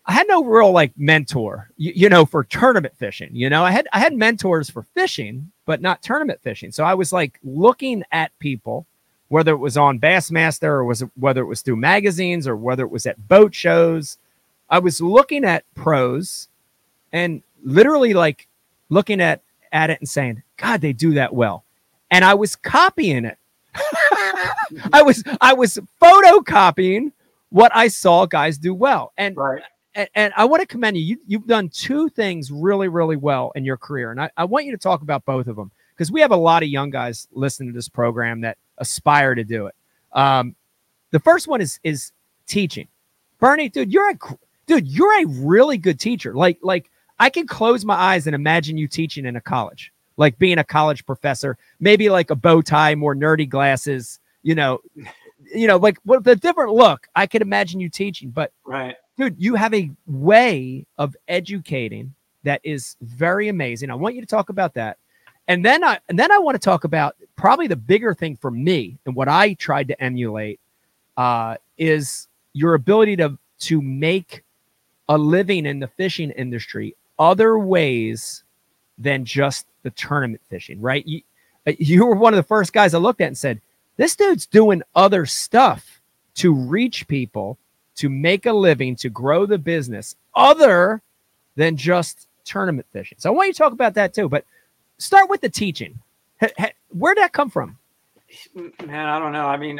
[0.08, 3.30] I had no real like mentor, you, you, know, for tournament fishing.
[3.34, 6.72] You know, I had I had mentors for fishing, but not tournament fishing.
[6.72, 8.86] So I was like looking at people,
[9.28, 12.84] whether it was on Bassmaster or was it, whether it was through magazines or whether
[12.84, 14.18] it was at boat shows.
[14.70, 16.48] I was looking at pros
[17.12, 18.48] and literally like
[18.90, 19.42] looking at
[19.74, 21.66] at it and saying, God, they do that well.
[22.10, 23.38] And I was copying it.
[24.94, 27.12] I was I was photocopying
[27.50, 29.12] what I saw guys do well.
[29.18, 29.64] And right.
[29.98, 31.04] And, and I want to commend you.
[31.04, 31.18] you.
[31.26, 34.12] You've done two things really, really well in your career.
[34.12, 36.38] And I, I want you to talk about both of them because we have a
[36.38, 39.76] lot of young guys listening to this program that aspire to do it.
[40.14, 40.56] Um,
[41.12, 42.12] the first one is is
[42.46, 42.88] teaching.
[43.40, 44.18] Bernie, dude, you're a
[44.68, 46.34] dude, you're a really good teacher.
[46.34, 50.38] Like like I can close my eyes and imagine you teaching in a college, like
[50.38, 54.80] being a college professor, maybe like a bow tie, more nerdy glasses, you know,
[55.54, 57.08] you know, like what the different look.
[57.16, 62.62] I could imagine you teaching, but right, dude, you have a way of educating that
[62.64, 63.90] is very amazing.
[63.92, 64.98] I want you to talk about that.
[65.48, 68.52] And then I and then I want to talk about probably the bigger thing for
[68.52, 70.60] me and what I tried to emulate
[71.16, 74.44] uh, is your ability to to make
[75.10, 78.44] a living in the fishing industry other ways
[78.98, 81.06] than just the tournament fishing, right?
[81.06, 81.22] You,
[81.66, 83.62] uh, you were one of the first guys I looked at and said,
[83.96, 86.02] this dude's doing other stuff
[86.36, 87.58] to reach people,
[87.98, 91.02] to make a living, to grow the business other
[91.56, 93.18] than just tournament fishing.
[93.20, 94.46] So I want you to talk about that too, but
[94.98, 96.00] start with the teaching.
[96.90, 97.78] Where'd that come from?
[98.54, 99.48] Man, I don't know.
[99.48, 99.80] I mean,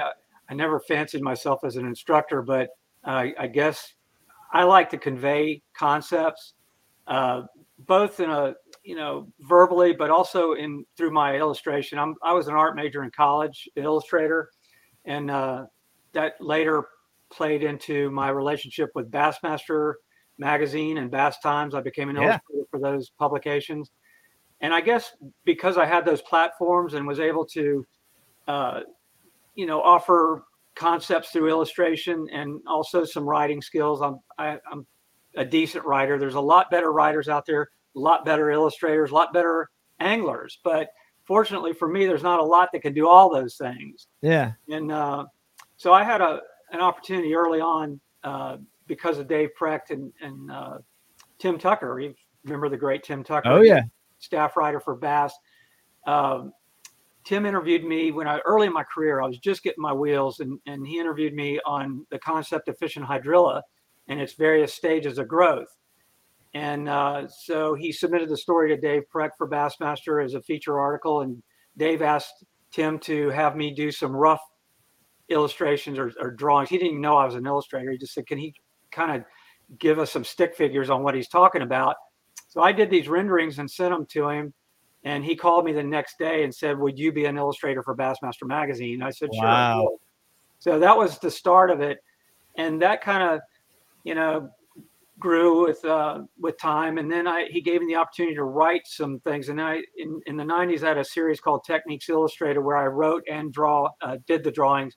[0.50, 2.70] I never fancied myself as an instructor, but
[3.04, 3.94] uh, I guess
[4.52, 6.54] I like to convey concepts,
[7.08, 7.44] uh,
[7.80, 12.00] both in a you know verbally, but also in through my illustration.
[12.00, 14.50] I'm I was an art major in college, an illustrator,
[15.06, 15.66] and uh,
[16.14, 16.86] that later
[17.32, 19.94] played into my relationship with Bassmaster
[20.38, 21.76] magazine and Bass Times.
[21.76, 22.22] I became an yeah.
[22.24, 23.92] illustrator for those publications,
[24.62, 25.14] and I guess
[25.46, 27.86] because I had those platforms and was able to,
[28.48, 28.82] uh,
[29.56, 30.44] you know, offer
[30.76, 34.02] concepts through illustration and also some writing skills.
[34.02, 34.88] I'm I, am i am
[35.36, 36.18] a decent writer.
[36.18, 40.60] There's a lot better writers out there, a lot better illustrators, a lot better anglers.
[40.64, 40.90] But
[41.26, 44.08] fortunately for me, there's not a lot that can do all those things.
[44.22, 44.54] Yeah.
[44.70, 45.26] And uh,
[45.78, 50.52] so I had a an opportunity early on uh, because of Dave Precht and, and
[50.52, 50.78] uh,
[51.40, 52.00] Tim Tucker.
[52.00, 53.50] You remember the great Tim Tucker?
[53.50, 53.82] Oh yeah.
[54.20, 55.34] Staff writer for Bass.
[56.06, 56.54] Um,
[57.24, 59.22] Tim interviewed me when I early in my career.
[59.22, 62.78] I was just getting my wheels, and, and he interviewed me on the concept of
[62.78, 63.62] fishing hydrilla
[64.08, 65.68] and its various stages of growth.
[66.54, 70.80] And uh, so he submitted the story to Dave Precht for Bassmaster as a feature
[70.80, 71.44] article, and
[71.76, 74.42] Dave asked Tim to have me do some rough
[75.30, 76.70] illustrations or, or drawings.
[76.70, 77.92] He didn't know I was an illustrator.
[77.92, 78.54] He just said, "Can he
[78.92, 79.26] kind of
[79.80, 81.96] give us some stick figures on what he's talking about?"
[82.48, 84.54] So I did these renderings and sent them to him
[85.08, 87.96] and he called me the next day and said, Would you be an illustrator for
[87.96, 89.02] Bassmaster Magazine?
[89.02, 89.44] I said, Sure.
[89.46, 90.00] Wow.
[90.60, 92.00] So that was the start of it.
[92.58, 93.40] And that kind of,
[94.04, 94.50] you know,
[95.18, 96.98] grew with uh, with time.
[96.98, 99.48] And then I he gave me the opportunity to write some things.
[99.48, 102.88] And I in, in the 90s I had a series called Techniques Illustrated where I
[102.88, 104.96] wrote and draw uh, did the drawings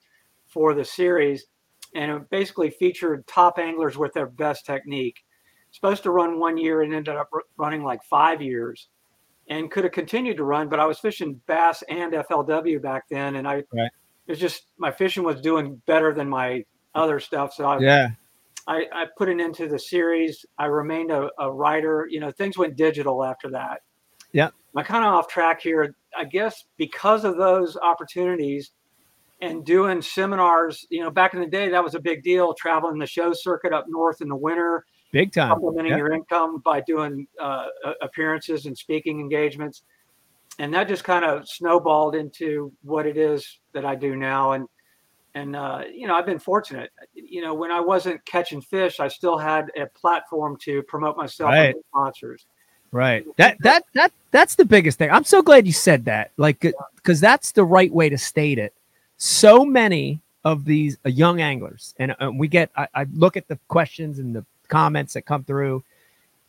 [0.51, 1.45] for the series.
[1.95, 5.23] And it basically featured top anglers with their best technique.
[5.71, 8.87] Supposed to run one year and ended up running like five years
[9.51, 13.35] and could have continued to run, but I was fishing bass and FLW back then,
[13.35, 13.91] and I right.
[14.27, 16.63] it was just my fishing was doing better than my
[16.95, 17.53] other stuff.
[17.53, 18.09] So I, yeah,
[18.67, 20.45] I, I put it into the series.
[20.57, 22.07] I remained a, a writer.
[22.09, 23.81] You know, things went digital after that.
[24.31, 25.95] Yeah, I'm kind of off track here.
[26.17, 28.71] I guess because of those opportunities
[29.41, 30.85] and doing seminars.
[30.89, 32.53] You know, back in the day, that was a big deal.
[32.53, 35.49] Traveling the show circuit up north in the winter Big time.
[35.49, 37.67] Supplementing your income by doing uh,
[38.01, 39.83] appearances and speaking engagements.
[40.59, 44.53] And that just kind of snowballed into what it is that I do now.
[44.53, 44.67] And,
[45.35, 46.91] and uh, you know, I've been fortunate.
[47.13, 51.49] You know, when I wasn't catching fish, I still had a platform to promote myself
[51.49, 51.75] right.
[51.75, 52.45] and sponsors.
[52.93, 53.25] Right.
[53.37, 55.09] That that that that's the biggest thing.
[55.11, 56.31] I'm so glad you said that.
[56.35, 58.73] Like, because that's the right way to state it.
[59.23, 62.71] So many of these uh, young anglers, and uh, we get.
[62.75, 65.83] I, I, look at the questions and the comments that come through,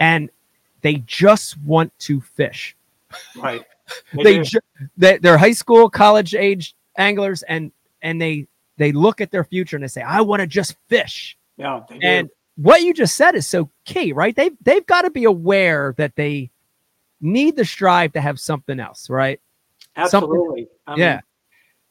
[0.01, 0.31] and
[0.81, 2.75] they just want to fish.
[3.37, 3.63] Right.
[4.15, 4.61] They, they, ju-
[4.97, 8.47] they they're high school, college age anglers, and and they
[8.79, 11.37] they look at their future and they say, I want to just fish.
[11.59, 11.81] Yeah.
[12.01, 14.35] And what you just said is so key, right?
[14.35, 16.49] They've they've got to be aware that they
[17.21, 19.41] need the strive to have something else, right?
[19.95, 20.69] Absolutely.
[20.87, 21.21] I mean, yeah.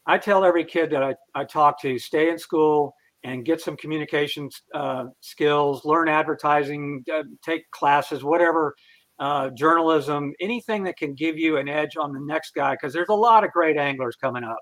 [0.06, 3.76] I tell every kid that I, I talk to, stay in school, and get some
[3.76, 8.74] communication uh, skills, learn advertising, uh, take classes, whatever,
[9.20, 13.10] uh, journalism, anything that can give you an edge on the next guy, because there's
[13.10, 14.58] a lot of great anglers coming up.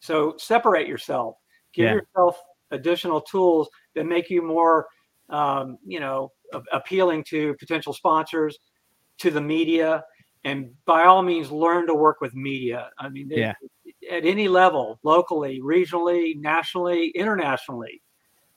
[0.00, 1.36] So separate yourself,
[1.74, 1.94] give yeah.
[1.96, 2.38] yourself
[2.70, 4.86] additional tools that make you more,
[5.28, 8.58] um, you know, a- appealing to potential sponsors,
[9.18, 10.02] to the media,
[10.44, 12.90] and by all means, learn to work with media.
[12.98, 13.54] I mean, yeah
[14.10, 18.02] at any level, locally, regionally, nationally, internationally.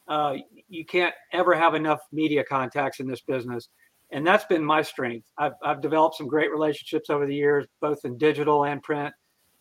[0.08, 0.36] Uh,
[0.70, 3.70] you can't ever have enough media contacts in this business.
[4.12, 5.28] And that's been my strength.
[5.38, 9.14] I've, I've developed some great relationships over the years, both in digital and print,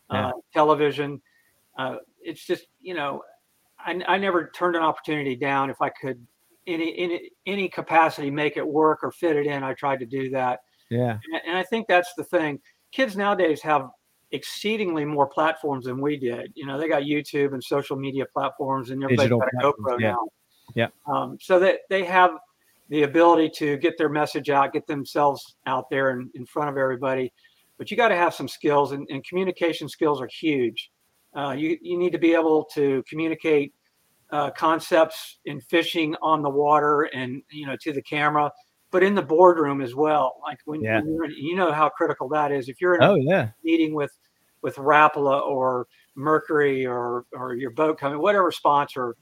[0.09, 0.27] uh, yeah.
[0.27, 1.21] uh, television.
[1.77, 3.23] uh, it's just you know,
[3.79, 6.25] I, I never turned an opportunity down if I could
[6.67, 9.63] any any any capacity make it work or fit it in.
[9.63, 10.61] I tried to do that.
[10.89, 12.59] Yeah, and, and I think that's the thing.
[12.91, 13.89] Kids nowadays have
[14.31, 16.51] exceedingly more platforms than we did.
[16.55, 20.11] You know, they got YouTube and social media platforms, and everybody's got a GoPro yeah.
[20.11, 20.27] now.
[20.75, 20.87] Yeah.
[21.07, 22.31] Um, so that they have
[22.89, 26.77] the ability to get their message out, get themselves out there in, in front of
[26.77, 27.33] everybody.
[27.77, 30.91] But you got to have some skills, and, and communication skills are huge.
[31.35, 33.73] Uh, you you need to be able to communicate
[34.31, 38.49] uh, concepts in fishing on the water and you know to the camera,
[38.95, 40.37] but in the boardroom as well.
[40.41, 41.01] Like when, yeah.
[41.03, 42.69] when you know how critical that is.
[42.69, 44.17] If you're in oh yeah meeting with
[44.61, 49.17] with Rapala or Mercury or or your boat company, whatever sponsor,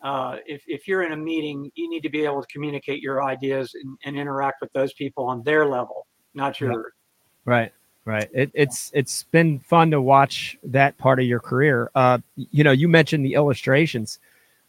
[0.00, 3.22] uh, if, if you're in a meeting, you need to be able to communicate your
[3.22, 6.74] ideas and, and interact with those people on their level, not yours.
[6.74, 7.52] Yeah.
[7.52, 7.72] Right,
[8.06, 8.30] right.
[8.32, 11.90] It, it's it's been fun to watch that part of your career.
[11.94, 14.20] Uh, you know, you mentioned the illustrations.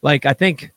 [0.01, 0.73] Like I think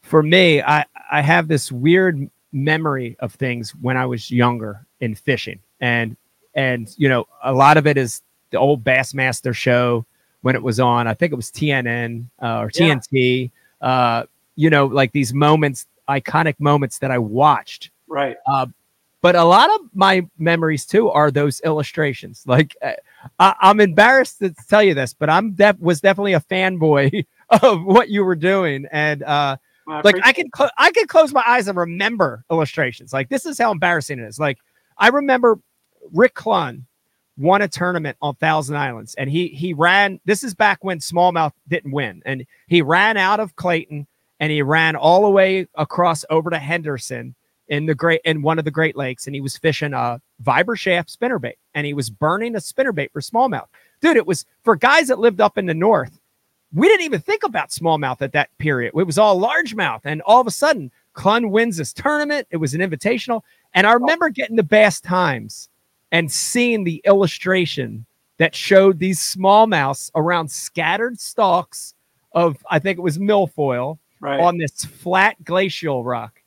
[0.00, 5.14] for me, I I have this weird memory of things when I was younger in
[5.14, 6.16] fishing, and
[6.54, 10.04] and you know, a lot of it is the old Bassmaster show
[10.42, 11.06] when it was on.
[11.06, 13.44] I think it was TNN uh, or TNT.
[13.44, 13.48] Yeah
[13.80, 14.24] uh,
[14.56, 17.90] you know, like these moments, iconic moments that I watched.
[18.06, 18.36] Right.
[18.46, 18.66] Uh,
[19.22, 22.42] but a lot of my memories too are those illustrations.
[22.46, 22.92] Like uh,
[23.38, 27.26] I, am embarrassed to tell you this, but I'm def- was definitely a fanboy
[27.62, 29.56] of what you were doing, and uh,
[29.90, 33.12] well, like I could cl- I could close my eyes and remember illustrations.
[33.12, 34.38] Like this is how embarrassing it is.
[34.38, 34.58] Like
[34.98, 35.58] I remember
[36.12, 36.84] Rick Clunn
[37.36, 40.20] won a tournament on Thousand Islands, and he he ran.
[40.24, 44.06] This is back when smallmouth didn't win, and he ran out of Clayton
[44.40, 47.34] and he ran all the way across over to Henderson
[47.68, 50.76] in the great in one of the Great Lakes, and he was fishing a Viber
[50.76, 53.68] shaft spinnerbait, and he was burning a spinnerbait for smallmouth.
[54.00, 56.18] Dude, it was for guys that lived up in the north.
[56.72, 58.92] We didn't even think about smallmouth at that period.
[58.96, 62.46] It was all largemouth, and all of a sudden, Clunn wins this tournament.
[62.50, 63.42] It was an invitational,
[63.74, 65.68] and I remember getting the Bass Times
[66.12, 68.06] and seeing the illustration
[68.38, 71.94] that showed these smallmouths around scattered stalks
[72.32, 74.40] of, I think it was milfoil right.
[74.40, 76.40] on this flat glacial rock.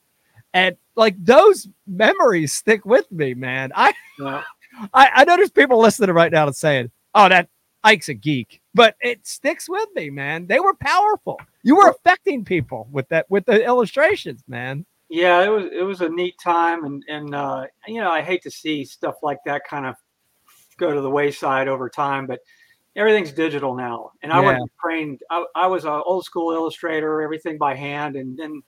[0.54, 3.72] And like those memories stick with me, man.
[3.76, 4.44] I, yeah.
[4.94, 7.50] I, I know there's people listening right now and saying, oh, that
[7.84, 10.48] Ike's a geek, but it sticks with me, man.
[10.48, 11.40] They were powerful.
[11.64, 16.02] You were affecting people with that, with the illustrations, man yeah, it was it was
[16.02, 19.62] a neat time, and and uh, you know I hate to see stuff like that
[19.70, 19.94] kind of
[20.78, 22.40] go to the wayside over time, but
[22.96, 24.46] everything's digital now, and I yeah.
[24.46, 25.22] wasn't trained.
[25.30, 28.64] I, I was an old school illustrator, everything by hand, and then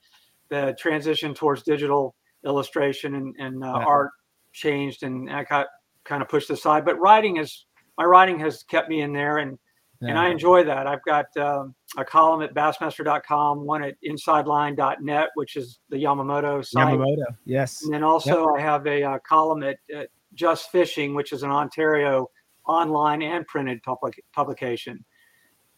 [0.48, 4.12] the transition towards digital illustration and, and uh, art
[4.52, 5.66] changed, and I got
[6.04, 6.84] kind of pushed aside.
[6.84, 7.64] But writing is
[7.98, 9.58] my writing has kept me in there, and
[10.00, 10.10] yeah.
[10.10, 10.86] and I enjoy that.
[10.86, 16.98] I've got um, a column at bassmaster.com, one at insideline.net, which is the Yamamoto site.
[16.98, 17.82] Yamamoto, yes.
[17.82, 18.58] And then also yep.
[18.58, 22.28] I have a uh, column at, at, Just Fishing, which is an Ontario
[22.66, 25.04] online and printed public, publication.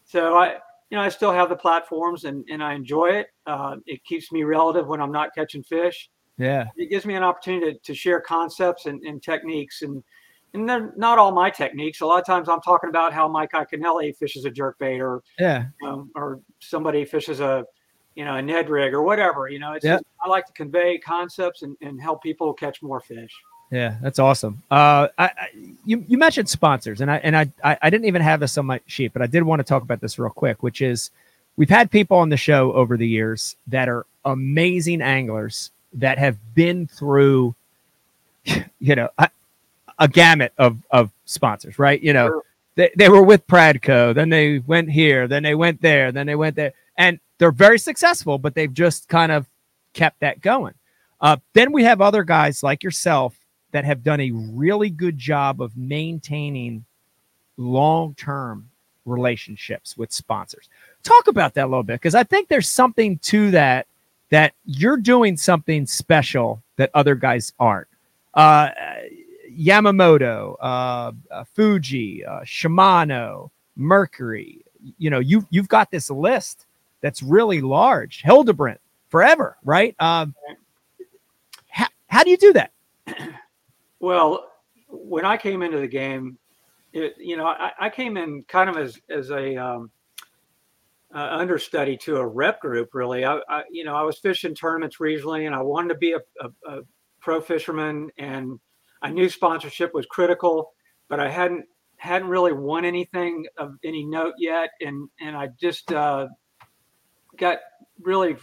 [0.04, 0.56] So I,
[0.90, 3.28] you know, I still have the platforms and, and I enjoy it.
[3.46, 6.10] Uh, it keeps me relative when I'm not catching fish.
[6.38, 6.66] Yeah.
[6.76, 10.02] It gives me an opportunity to, to share concepts and, and techniques and
[10.54, 12.00] and they're not all my techniques.
[12.00, 15.22] A lot of times I'm talking about how Mike Iaconelli fishes a jerk bait or
[15.38, 17.64] yeah, um, or somebody fishes a
[18.14, 19.48] you know a Ned rig or whatever.
[19.48, 23.00] You know, it's just, I like to convey concepts and, and help people catch more
[23.00, 23.32] fish.
[23.70, 24.62] Yeah, that's awesome.
[24.70, 25.48] Uh, I, I,
[25.84, 28.66] you you mentioned sponsors, and I and I, I I didn't even have this on
[28.66, 31.10] my sheet, but I did want to talk about this real quick, which is
[31.56, 36.38] we've had people on the show over the years that are amazing anglers that have
[36.54, 37.54] been through,
[38.78, 39.28] you know, I,
[39.98, 42.00] a gamut of of sponsors, right?
[42.02, 42.42] You know, sure.
[42.76, 46.36] they, they were with Pradco, then they went here, then they went there, then they
[46.36, 49.46] went there, and they're very successful, but they've just kind of
[49.92, 50.74] kept that going.
[51.20, 53.36] Uh, then we have other guys like yourself
[53.72, 56.84] that have done a really good job of maintaining
[57.56, 58.70] long term
[59.04, 60.68] relationships with sponsors.
[61.02, 63.86] Talk about that a little bit because I think there's something to that
[64.30, 67.88] that you're doing something special that other guys aren't.
[68.34, 68.70] Uh,
[69.58, 74.64] Yamamoto, uh, uh, Fuji, uh, Shimano, Mercury.
[74.98, 76.66] You know, you you've got this list
[77.00, 78.22] that's really large.
[78.22, 79.96] Hildebrandt, forever, right?
[79.98, 80.34] Um,
[81.68, 82.72] how, how do you do that?
[84.00, 84.52] Well,
[84.86, 86.38] when I came into the game,
[86.92, 89.90] it, you know, I, I, came in kind of as as a um,
[91.12, 92.94] uh, understudy to a rep group.
[92.94, 96.12] Really, I, I, you know I was fishing tournaments regionally, and I wanted to be
[96.12, 96.82] a, a, a
[97.20, 98.60] pro fisherman, and
[99.02, 100.72] I knew sponsorship was critical,
[101.08, 101.64] but I hadn't
[101.98, 106.28] hadn't really won anything of any note yet, and and I just uh,
[107.36, 107.58] got
[108.00, 108.36] really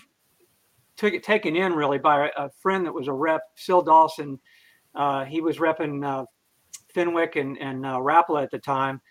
[0.97, 4.39] took it taken in really by a, friend that was a rep, Sil Dawson.
[4.93, 6.25] Uh, he was repping uh,
[6.93, 9.01] Fenwick and and uh, Rapala at the time.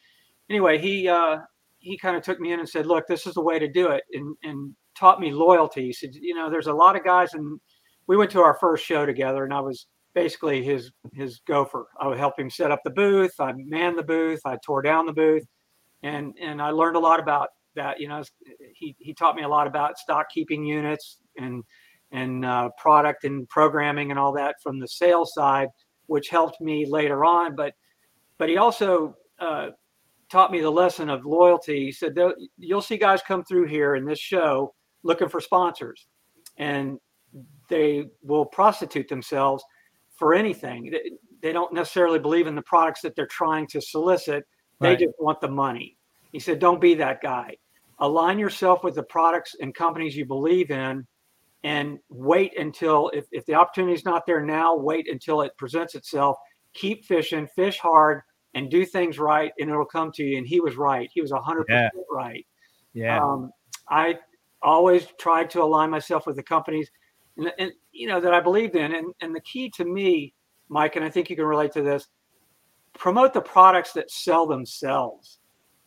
[0.50, 1.38] Anyway, he uh,
[1.78, 3.88] he kind of took me in and said, "Look, this is the way to do
[3.88, 5.86] it," and and taught me loyalty.
[5.86, 7.60] He said, "You know, there's a lot of guys, and
[8.06, 11.86] we went to our first show together, and I was basically his his gopher.
[12.00, 13.34] I would help him set up the booth.
[13.38, 14.40] I manned the booth.
[14.44, 15.46] I tore down the booth,
[16.02, 18.00] and and I learned a lot about that.
[18.00, 18.22] You know,
[18.74, 21.62] he he taught me a lot about stock keeping units and
[22.12, 25.68] and uh, product and programming and all that from the sales side,
[26.06, 27.56] which helped me later on.
[27.56, 27.74] But
[28.38, 29.70] but he also uh,
[30.30, 31.86] taught me the lesson of loyalty.
[31.86, 32.16] He said
[32.56, 36.06] you'll see guys come through here in this show looking for sponsors,
[36.56, 36.98] and
[37.68, 39.64] they will prostitute themselves
[40.16, 40.92] for anything.
[41.42, 44.44] They don't necessarily believe in the products that they're trying to solicit.
[44.80, 44.98] They right.
[44.98, 45.96] just want the money.
[46.32, 47.56] He said, don't be that guy.
[47.98, 51.06] Align yourself with the products and companies you believe in
[51.62, 55.94] and wait until, if, if the opportunity is not there now, wait until it presents
[55.94, 56.36] itself.
[56.74, 58.22] Keep fishing, fish hard,
[58.54, 60.38] and do things right, and it'll come to you.
[60.38, 61.08] And he was right.
[61.12, 61.88] He was 100% yeah.
[62.10, 62.46] right.
[62.92, 63.22] Yeah.
[63.22, 63.50] Um,
[63.88, 64.18] I
[64.62, 66.90] always tried to align myself with the companies
[67.36, 68.94] and, and you know that I believed in.
[68.94, 70.34] And and the key to me,
[70.68, 72.06] Mike, and I think you can relate to this,
[72.98, 75.38] promote the products that sell themselves.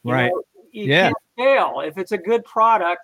[0.04, 0.32] You right.
[0.32, 1.04] Know, you yeah.
[1.04, 3.02] can't fail if it's a good product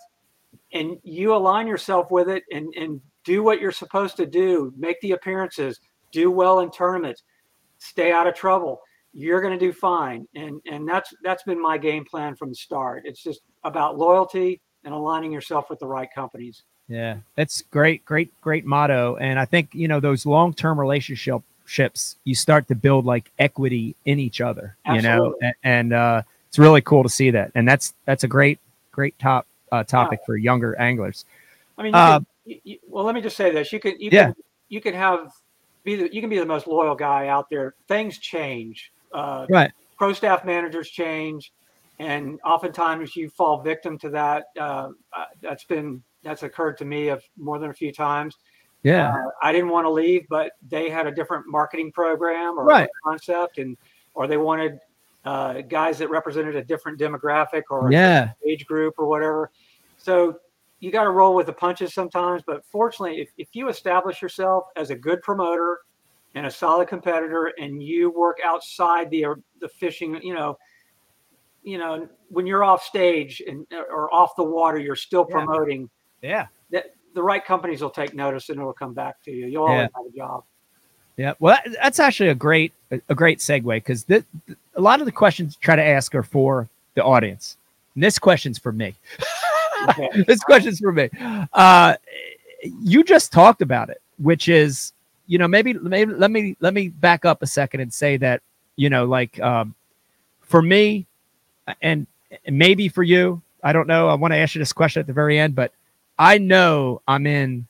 [0.73, 4.99] and you align yourself with it and and do what you're supposed to do, make
[5.01, 5.79] the appearances,
[6.11, 7.23] do well in tournaments,
[7.77, 8.81] stay out of trouble.
[9.13, 12.55] You're going to do fine, and and that's that's been my game plan from the
[12.55, 13.03] start.
[13.05, 16.63] It's just about loyalty and aligning yourself with the right companies.
[16.87, 19.15] Yeah, that's great, great, great motto.
[19.15, 23.95] And I think you know those long term relationships you start to build like equity
[24.05, 24.75] in each other.
[24.85, 25.09] Absolutely.
[25.09, 27.51] You know, and, and uh, it's really cool to see that.
[27.55, 28.59] And that's that's a great,
[28.91, 30.25] great top uh, topic yeah.
[30.25, 31.25] for younger anglers.
[31.77, 34.25] I mean, uh, can, you, well, let me just say this: you can, you yeah.
[34.25, 34.35] can,
[34.69, 35.31] you can have
[35.83, 37.75] be the, you can be the most loyal guy out there.
[37.87, 38.91] Things change.
[39.11, 39.71] Uh, right.
[39.97, 41.53] Pro staff managers change,
[41.99, 44.45] and oftentimes you fall victim to that.
[44.59, 48.37] Uh, uh that's been that's occurred to me of more than a few times.
[48.83, 52.65] Yeah, uh, I didn't want to leave, but they had a different marketing program or
[52.65, 52.89] right.
[53.03, 53.77] concept, and
[54.13, 54.79] or they wanted
[55.25, 58.31] uh, guys that represented a different demographic or yeah.
[58.45, 59.51] age group or whatever.
[59.97, 60.39] So
[60.79, 62.43] you got to roll with the punches sometimes.
[62.45, 65.79] But fortunately, if, if you establish yourself as a good promoter
[66.35, 69.27] and a solid competitor, and you work outside the
[69.61, 70.57] the fishing, you know,
[71.63, 75.89] you know, when you're off stage and or off the water, you're still promoting.
[76.23, 76.47] Yeah.
[76.71, 79.45] That the right companies will take notice and it'll come back to you.
[79.45, 79.87] You'll always yeah.
[79.95, 80.43] have a job.
[81.17, 81.33] Yeah.
[81.39, 85.75] Well, that's actually a great a great segue because a lot of the questions try
[85.75, 87.57] to ask are for the audience.
[87.93, 88.95] And this question's for me.
[90.25, 91.09] this question's for me.
[91.53, 91.95] Uh,
[92.63, 94.93] you just talked about it, which is,
[95.27, 98.41] you know, maybe maybe let me let me back up a second and say that,
[98.75, 99.75] you know, like um,
[100.41, 101.05] for me,
[101.81, 102.07] and
[102.49, 104.09] maybe for you, I don't know.
[104.09, 105.73] I want to ask you this question at the very end, but
[106.17, 107.67] I know I'm in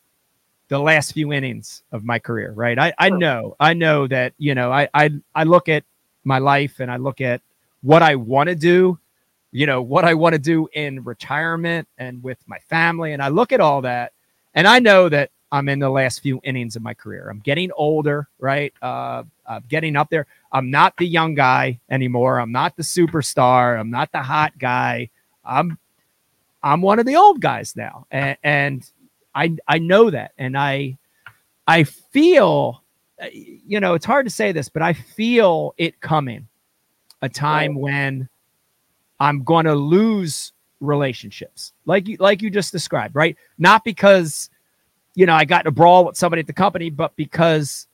[0.67, 2.77] the last few innings of my career, right?
[2.79, 5.83] I, I know, I know that, you know, I, I, I look at
[6.23, 7.41] my life and I look at
[7.81, 8.97] what I want to do,
[9.51, 13.13] you know, what I want to do in retirement and with my family.
[13.13, 14.13] And I look at all that
[14.53, 17.29] and I know that I'm in the last few innings of my career.
[17.29, 18.73] I'm getting older, right?
[18.81, 20.25] Uh, I'm getting up there.
[20.51, 22.39] I'm not the young guy anymore.
[22.39, 23.79] I'm not the superstar.
[23.79, 25.11] I'm not the hot guy.
[25.45, 25.77] I'm
[26.63, 28.91] I'm one of the old guys now, and, and
[29.35, 30.97] I I know that, and I
[31.67, 32.83] I feel,
[33.21, 36.47] uh, you know, it's hard to say this, but I feel it coming,
[37.21, 38.29] a time when
[39.19, 43.35] I'm going to lose relationships, like you like you just described, right?
[43.57, 44.49] Not because
[45.15, 47.87] you know I got in a brawl with somebody at the company, but because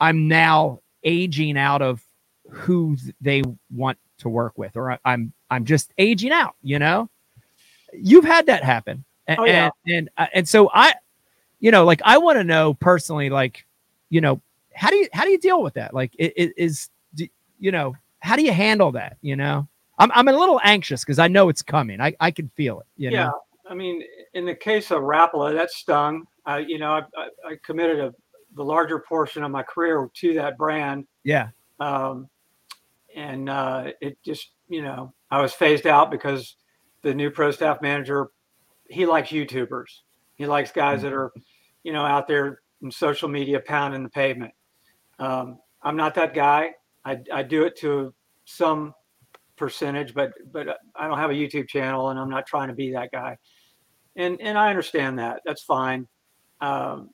[0.00, 2.02] I'm now aging out of
[2.50, 7.10] who they want to work with, or I'm I'm just aging out, you know
[7.92, 9.04] you've had that happen.
[9.26, 9.70] And, oh, yeah.
[9.86, 10.94] and, and, uh, and so I,
[11.60, 13.66] you know, like I want to know personally, like,
[14.10, 14.40] you know,
[14.74, 15.92] how do you, how do you deal with that?
[15.92, 16.88] Like it, it is,
[17.58, 19.16] you know, how do you handle that?
[19.20, 19.68] You know,
[19.98, 22.00] I'm, I'm a little anxious because I know it's coming.
[22.00, 22.86] I, I can feel it.
[22.96, 23.26] You yeah.
[23.26, 23.40] Know?
[23.68, 24.02] I mean,
[24.34, 26.24] in the case of Rapala, that stung.
[26.46, 28.14] Uh, you know, I, I, I committed a,
[28.54, 31.06] the larger portion of my career to that brand.
[31.22, 31.48] Yeah.
[31.80, 32.28] Um,
[33.14, 36.56] and uh, it just, you know, I was phased out because
[37.02, 38.28] the new pro staff manager,
[38.88, 40.00] he likes YouTubers.
[40.36, 41.32] He likes guys that are,
[41.82, 44.52] you know, out there in social media pounding the pavement.
[45.18, 46.72] Um, I'm not that guy.
[47.04, 48.94] I, I do it to some
[49.56, 52.92] percentage, but but I don't have a YouTube channel, and I'm not trying to be
[52.92, 53.36] that guy.
[54.16, 55.40] And and I understand that.
[55.44, 56.06] That's fine.
[56.60, 57.10] Um,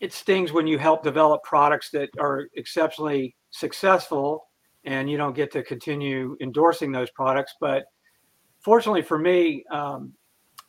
[0.00, 4.48] it stings when you help develop products that are exceptionally successful,
[4.84, 7.54] and you don't get to continue endorsing those products.
[7.60, 7.84] But
[8.64, 10.12] fortunately for me, um,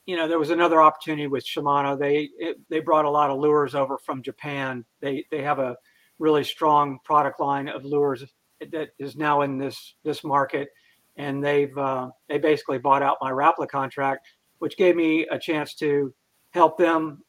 [0.05, 1.97] you know, there was another opportunity with Shimano.
[1.97, 4.85] They it, they brought a lot of lures over from Japan.
[4.99, 5.75] They they have a
[6.19, 8.23] really strong product line of lures
[8.71, 10.69] that is now in this this market,
[11.17, 14.27] and they've uh, they basically bought out my Rapala contract,
[14.59, 16.13] which gave me a chance to
[16.51, 17.23] help them,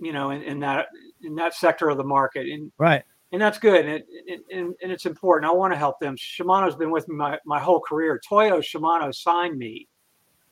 [0.00, 0.86] you know, in, in that
[1.22, 2.46] in that sector of the market.
[2.48, 3.02] And right.
[3.32, 4.04] And that's good, and,
[4.52, 5.50] and, and it's important.
[5.50, 6.14] I want to help them.
[6.16, 8.20] Shimano's been with me my, my whole career.
[8.28, 9.88] Toyo Shimano signed me,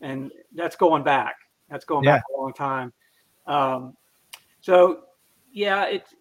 [0.03, 1.36] and that's going back.
[1.70, 2.16] That's going yeah.
[2.16, 2.92] back a long time.
[3.46, 3.96] Um,
[4.61, 5.05] so,
[5.53, 6.14] yeah, it's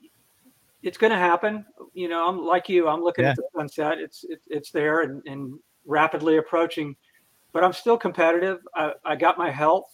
[0.83, 1.65] it's going to happen.
[1.93, 2.87] You know, I'm like you.
[2.87, 3.31] I'm looking yeah.
[3.31, 3.97] at the sunset.
[3.99, 6.95] It's it, it's there and, and rapidly approaching,
[7.51, 8.59] but I'm still competitive.
[8.75, 9.89] I, I got my health.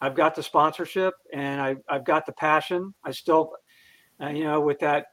[0.00, 2.94] I've got the sponsorship, and I I've got the passion.
[3.04, 3.52] I still,
[4.22, 5.06] uh, you know, with that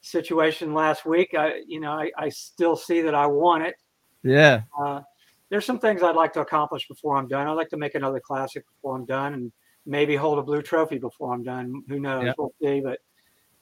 [0.00, 3.76] situation last week, I you know I, I still see that I want it.
[4.22, 4.62] Yeah.
[4.78, 5.00] Uh,
[5.48, 7.46] there's some things I'd like to accomplish before I'm done.
[7.46, 9.52] I'd like to make another classic before I'm done, and
[9.84, 11.82] maybe hold a blue trophy before I'm done.
[11.88, 12.24] Who knows?
[12.24, 12.34] Yep.
[12.38, 12.80] We'll see.
[12.80, 13.00] But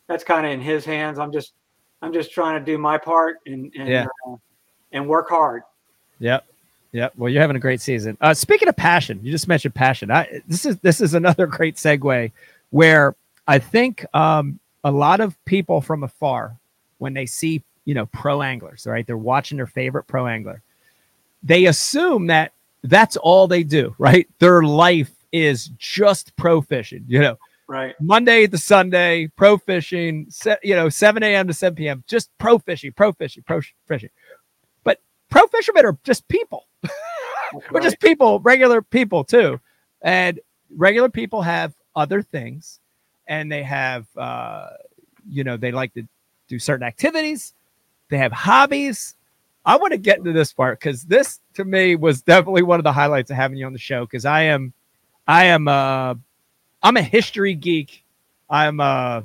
[0.07, 1.19] that's kind of in his hands.
[1.19, 1.53] I'm just
[2.03, 4.07] I'm just trying to do my part and and yeah.
[4.27, 4.37] uh,
[4.93, 5.63] and work hard.
[6.21, 6.45] Yep.
[6.93, 7.13] Yep.
[7.17, 8.17] Well, you're having a great season.
[8.21, 10.11] Uh, speaking of passion, you just mentioned passion.
[10.11, 12.31] I, this is this is another great segue
[12.71, 13.15] where
[13.47, 16.57] I think um, a lot of people from afar,
[16.99, 20.63] when they see you know pro anglers, right, they're watching their favorite pro angler,
[21.45, 24.29] they assume that that's all they do, right?
[24.39, 27.37] Their life is just pro fishing, you know,
[27.69, 27.95] right?
[28.01, 31.47] Monday to Sunday, pro fishing, se- you know, 7 a.m.
[31.47, 34.11] to 7 p.m., just pro fishing, pro fishing, pro fishing.
[34.83, 36.67] But pro fishermen are just people.
[37.71, 39.61] We're just people, regular people too.
[40.03, 40.41] And
[40.75, 42.81] regular people have other things
[43.27, 44.69] and they have, uh,
[45.29, 46.07] you know, they like to
[46.49, 47.55] do certain activities,
[48.09, 49.15] they have hobbies.
[49.67, 52.85] I want to get into this part because this to me was definitely one of
[52.85, 54.73] the highlights of having you on the show because I am,
[55.27, 56.15] I am, uh,
[56.83, 58.05] I'm a history geek.
[58.51, 59.25] I'm a,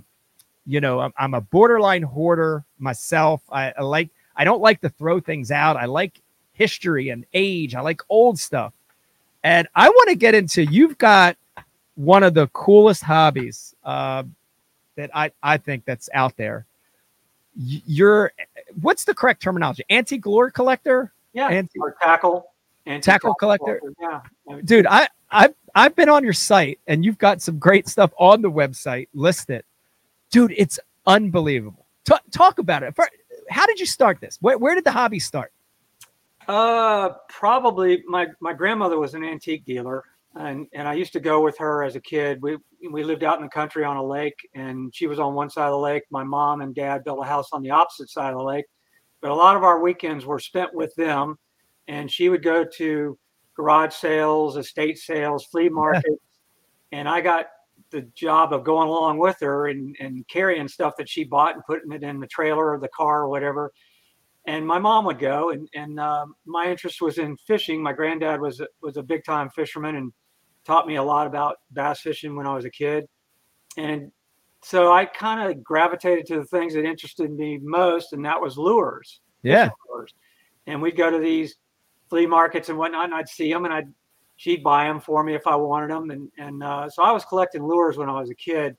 [0.65, 3.41] you know, I'm, I'm a borderline hoarder myself.
[3.51, 5.75] I, I like, I don't like to throw things out.
[5.75, 6.21] I like
[6.53, 7.75] history and age.
[7.75, 8.73] I like old stuff.
[9.43, 11.37] And I want to get into, you've got
[11.95, 14.23] one of the coolest hobbies uh,
[14.95, 16.65] that I, I think that's out there.
[17.55, 18.31] You're,
[18.81, 19.83] what's the correct terminology?
[19.89, 21.13] Antique lure collector?
[21.33, 21.47] Yeah.
[21.47, 22.51] Anti- or tackle.
[23.01, 23.79] Tackle collector.
[23.79, 24.31] collector.
[24.47, 24.61] Yeah.
[24.63, 28.41] Dude, I, I've I've been on your site and you've got some great stuff on
[28.41, 29.63] the website listed.
[30.31, 31.85] Dude, it's unbelievable.
[32.05, 32.95] T- talk about it.
[33.49, 34.37] How did you start this?
[34.41, 35.51] Where, where did the hobby start?
[36.47, 40.03] Uh, probably my my grandmother was an antique dealer,
[40.35, 42.41] and and I used to go with her as a kid.
[42.41, 42.57] We
[42.91, 45.65] we lived out in the country on a lake, and she was on one side
[45.65, 46.03] of the lake.
[46.11, 48.65] My mom and dad built a house on the opposite side of the lake,
[49.21, 51.37] but a lot of our weekends were spent with them.
[51.87, 53.17] And she would go to
[53.55, 56.23] garage sales, estate sales, flea markets,
[56.91, 57.47] and I got
[57.91, 61.65] the job of going along with her and, and carrying stuff that she bought and
[61.65, 63.71] putting it in the trailer or the car or whatever.
[64.45, 67.81] And my mom would go, and and uh, my interest was in fishing.
[67.81, 70.13] My granddad was was a big time fisherman and
[70.69, 73.07] taught me a lot about bass fishing when I was a kid.
[73.75, 74.11] And
[74.61, 78.55] so I kind of gravitated to the things that interested me most, and that was
[78.55, 79.21] lures.
[79.41, 79.69] Yeah.
[79.89, 80.13] Lures.
[80.67, 81.55] And we'd go to these
[82.07, 83.91] flea markets and whatnot, and I'd see them, and I'd
[84.35, 87.25] she'd buy them for me if I wanted them, and and uh, so I was
[87.25, 88.77] collecting lures when I was a kid,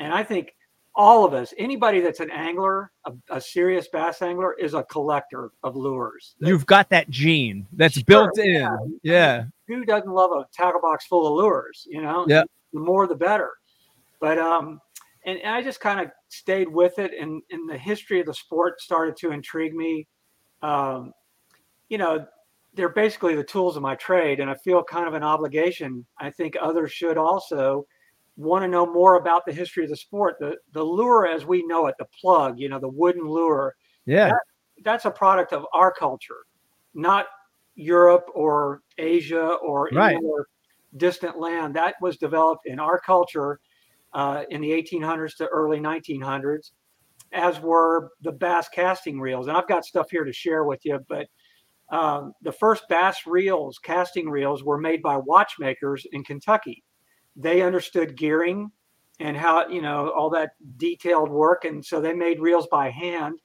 [0.00, 0.56] and I think
[0.96, 5.52] all of us, anybody that's an angler, a, a serious bass angler, is a collector
[5.62, 6.34] of lures.
[6.40, 8.54] You've got that gene that's sure, built in.
[8.54, 8.76] Yeah.
[9.04, 9.44] yeah.
[9.70, 11.86] Who doesn't love a tackle box full of lures?
[11.88, 12.42] You know, yeah.
[12.72, 13.50] The more, the better.
[14.20, 14.80] But um,
[15.24, 18.34] and, and I just kind of stayed with it, and and the history of the
[18.34, 20.06] sport started to intrigue me.
[20.62, 21.12] Um,
[21.88, 22.26] you know,
[22.74, 26.30] they're basically the tools of my trade and i feel kind of an obligation i
[26.30, 27.84] think others should also
[28.36, 31.66] want to know more about the history of the sport the the lure as we
[31.66, 33.74] know it the plug you know the wooden lure
[34.06, 34.40] yeah that,
[34.82, 36.46] that's a product of our culture
[36.94, 37.26] not
[37.74, 40.16] europe or asia or right.
[40.16, 40.46] any other
[40.96, 43.60] distant land that was developed in our culture
[44.12, 46.72] uh, in the 1800s to early 1900s
[47.32, 50.98] as were the bass casting reels and i've got stuff here to share with you
[51.08, 51.26] but
[51.90, 56.84] um, the first bass reels, casting reels, were made by watchmakers in Kentucky.
[57.36, 58.70] They understood gearing
[59.18, 61.64] and how, you know, all that detailed work.
[61.64, 63.40] And so they made reels by hand.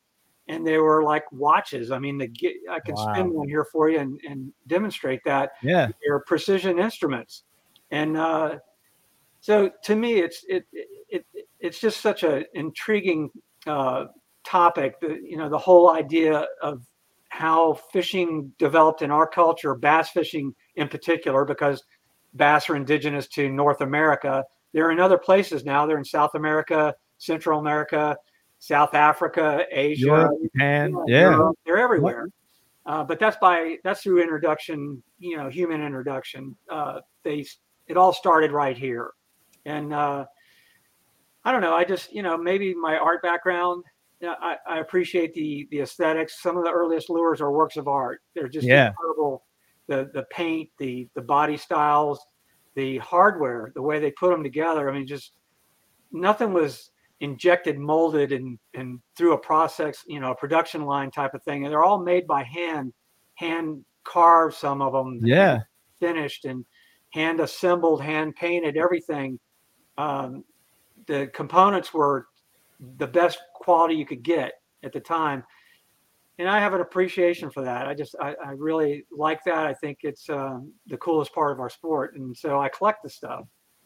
[0.47, 1.91] And they were like watches.
[1.91, 2.29] I mean, the
[2.69, 3.13] I can wow.
[3.13, 5.51] spin one here for you and, and demonstrate that.
[5.61, 7.43] Yeah, they're precision instruments,
[7.91, 8.57] and uh,
[9.41, 13.29] so to me, it's it, it, it it's just such an intriguing
[13.65, 14.05] uh,
[14.43, 14.99] topic.
[14.99, 16.85] The you know the whole idea of
[17.29, 21.83] how fishing developed in our culture, bass fishing in particular, because
[22.33, 24.43] bass are indigenous to North America.
[24.73, 25.85] They're in other places now.
[25.85, 28.15] They're in South America, Central America,
[28.65, 30.89] South Africa, Asia, Europe, Japan.
[30.89, 32.29] You know, yeah, Europe, they're everywhere.
[32.85, 36.55] Uh, but that's by that's through introduction, you know, human introduction.
[36.69, 37.45] Uh, they
[37.87, 39.11] it all started right here,
[39.65, 40.25] and uh,
[41.43, 41.75] I don't know.
[41.75, 43.83] I just you know maybe my art background
[44.23, 46.41] I, I, appreciate the the aesthetics.
[46.41, 48.21] Some of the earliest lures are works of art.
[48.33, 48.89] They're just yeah.
[48.89, 49.43] incredible.
[49.87, 52.25] The the paint, the the body styles,
[52.75, 54.89] the hardware, the way they put them together.
[54.89, 55.33] I mean, just
[56.11, 61.33] nothing was injected, molded, and and through a process, you know, a production line type
[61.33, 61.63] of thing.
[61.63, 62.93] And they're all made by hand,
[63.35, 64.55] hand carved.
[64.55, 65.61] Some of them, yeah,
[65.99, 66.65] finished and
[67.11, 69.39] hand assembled, hand painted, everything.
[69.97, 70.43] Um,
[71.07, 72.27] the components were
[72.97, 74.53] the best quality you could get
[74.83, 75.43] at the time.
[76.37, 77.87] And I have an appreciation for that.
[77.87, 79.65] I just, I, I really like that.
[79.65, 82.17] I think it's um, the coolest part of our sport.
[82.17, 83.45] And so I collect the stuff.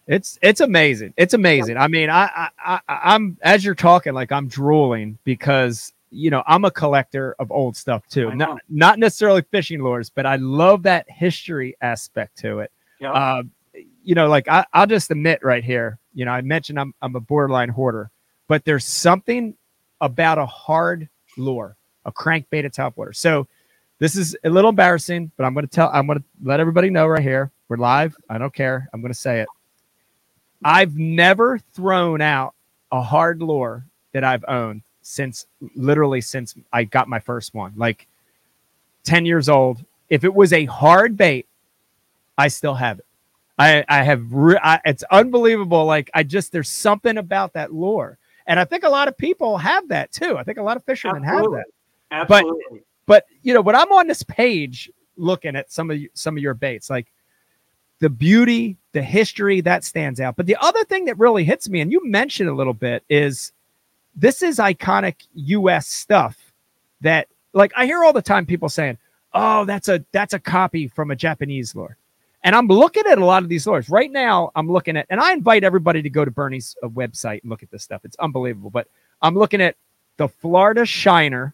[0.10, 1.14] It's it's amazing.
[1.16, 1.78] It's amazing.
[1.78, 2.49] I mean, I, I
[2.88, 7.51] I I'm as you're talking, like I'm drooling because you know I'm a collector of
[7.51, 8.36] old stuff too.
[8.36, 12.72] Not not necessarily fishing lures, but I love that history aspect to it.
[12.99, 13.14] Yeah.
[13.14, 13.43] Uh,
[14.03, 15.99] you know, like I, I'll just admit right here.
[16.14, 18.12] You know, I mentioned I'm I'm a borderline hoarder
[18.49, 19.55] but there's something
[20.01, 21.07] about a hard
[21.38, 23.16] lure, a crankbait at topwater.
[23.16, 23.47] So
[23.99, 26.89] this is a little embarrassing, but I'm going to tell, I'm going to let everybody
[26.89, 27.51] know right here.
[27.70, 28.18] We're live.
[28.28, 28.89] I don't care.
[28.91, 29.47] I'm going to say it.
[30.64, 32.53] I've never thrown out
[32.91, 35.45] a hard lure that I've owned since
[35.76, 38.07] literally since I got my first one, like
[39.03, 39.84] 10 years old.
[40.10, 41.47] If it was a hard bait,
[42.38, 43.05] I still have it.
[43.57, 45.86] I, I have, re- I, it's unbelievable.
[45.86, 48.18] Like I just, there's something about that lure.
[48.47, 50.38] And I think a lot of people have that too.
[50.38, 51.64] I think a lot of fishermen Absolutely.
[52.12, 52.36] have that.
[52.36, 52.80] Absolutely.
[53.05, 56.38] But, but you know, when I'm on this page looking at some of you, some
[56.38, 57.07] of your baits, like
[58.00, 60.36] the beauty, the history that stands out.
[60.36, 63.52] But the other thing that really hits me, and you mentioned a little bit, is
[64.16, 66.54] this is iconic US stuff
[67.02, 68.97] that like I hear all the time people saying,
[69.34, 71.97] Oh, that's a that's a copy from a Japanese lure.
[72.43, 74.52] And I'm looking at a lot of these lures right now.
[74.56, 77.64] I'm looking at, and I invite everybody to go to Bernie's uh, website and look
[77.64, 78.06] at this stuff.
[78.06, 78.70] It's unbelievable.
[78.70, 78.88] But
[79.22, 79.76] I'm looking at
[80.16, 81.54] the Florida Shiner,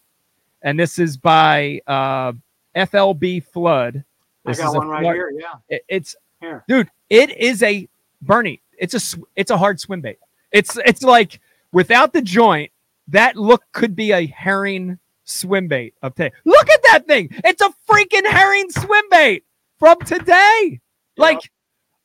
[0.61, 2.33] and this is by uh,
[2.75, 4.03] FLB Flood.
[4.45, 5.31] This I got one right here.
[5.35, 6.89] Yeah, it, it's here, dude.
[7.09, 7.87] It is a
[8.21, 8.61] Bernie.
[8.77, 10.17] It's a it's a hard swim bait.
[10.51, 11.39] It's it's like
[11.71, 12.71] without the joint,
[13.09, 16.31] that look could be a herring swim bait of today.
[16.45, 17.29] Look at that thing.
[17.43, 19.43] It's a freaking herring swim bait
[19.77, 20.79] from today.
[21.17, 21.23] Yeah.
[21.23, 21.39] Like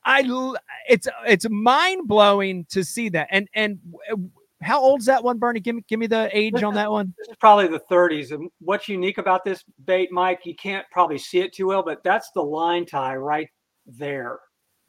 [0.05, 0.23] I
[0.89, 3.29] it's it's mind blowing to see that.
[3.31, 3.79] And and
[4.63, 5.61] how old's that one, Bernie?
[5.61, 7.15] Give me give me the age on that one.
[7.19, 8.33] This is probably the 30s.
[8.33, 10.41] And what's unique about this bait, Mike?
[10.45, 13.49] You can't probably see it too well, but that's the line tie right
[13.99, 14.39] there.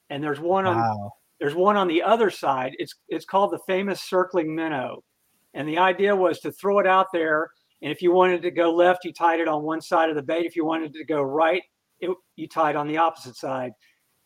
[0.09, 1.11] And there's one on wow.
[1.39, 2.73] there's one on the other side.
[2.77, 5.03] It's it's called the famous circling minnow.
[5.53, 7.49] And the idea was to throw it out there.
[7.81, 10.21] And if you wanted to go left, you tied it on one side of the
[10.21, 10.45] bait.
[10.45, 11.63] If you wanted to go right,
[11.99, 13.71] it, you tied on the opposite side.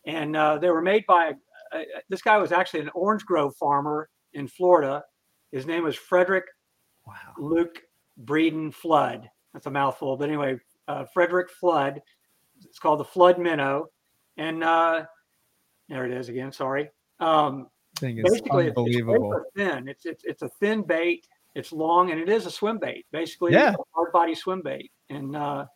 [0.06, 1.32] And uh, they were made by
[1.72, 5.02] uh, this guy was actually an orange grove farmer in Florida.
[5.52, 6.44] His name was Frederick
[7.06, 7.14] wow.
[7.38, 7.82] Luke
[8.24, 9.28] Breeden Flood.
[9.52, 10.58] That's a mouthful, but anyway,
[10.88, 12.00] uh, Frederick Flood.
[12.62, 13.86] It's called the Flood Minnow,
[14.36, 15.04] and uh,
[15.88, 16.52] there it is again.
[16.52, 16.90] Sorry.
[17.20, 17.68] Um,
[18.00, 19.32] basically, unbelievable.
[19.32, 19.88] It's, it's thin.
[19.88, 21.26] It's, it's it's a thin bait.
[21.54, 23.06] It's long, and it is a swim bait.
[23.12, 23.74] Basically, yeah.
[23.94, 24.90] hard body swim bait.
[25.08, 25.66] And uh,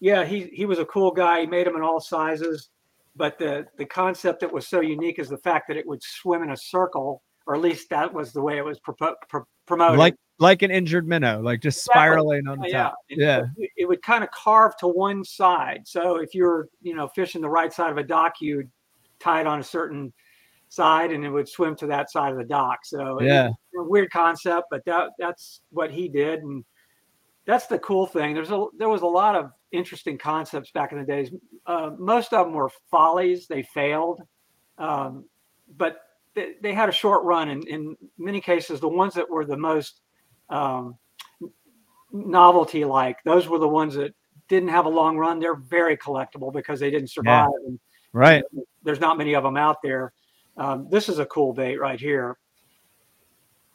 [0.00, 1.42] yeah, he he was a cool guy.
[1.42, 2.70] He made them in all sizes,
[3.14, 6.42] but the the concept that was so unique is the fact that it would swim
[6.42, 8.94] in a circle, or at least that was the way it was pro-
[9.28, 9.98] pro- promoted.
[9.98, 12.94] Like like an injured minnow, like just spiraling on the yeah, top.
[13.10, 15.82] Yeah, it, it would kind of carve to one side.
[15.84, 18.70] So if you're you know fishing the right side of a dock, you'd
[19.20, 20.12] tie it on a certain
[20.70, 22.80] side and it would swim to that side of the dock.
[22.84, 26.64] So yeah, weird concept, but that that's what he did, and
[27.44, 28.34] that's the cool thing.
[28.34, 31.30] There's a there was a lot of interesting concepts back in the days.
[31.66, 34.22] Uh, most of them were follies; they failed,
[34.78, 35.26] um,
[35.76, 35.98] but
[36.34, 37.48] they, they, had a short run.
[37.48, 40.00] And in many cases, the ones that were the most
[40.48, 40.96] um,
[42.12, 44.14] novelty-like, those were the ones that
[44.48, 45.38] didn't have a long run.
[45.38, 47.48] They're very collectible because they didn't survive.
[47.62, 47.68] Yeah.
[47.68, 47.80] And,
[48.12, 48.44] right.
[48.82, 50.12] there's not many of them out there.
[50.56, 52.38] Um, this is a cool bait right here.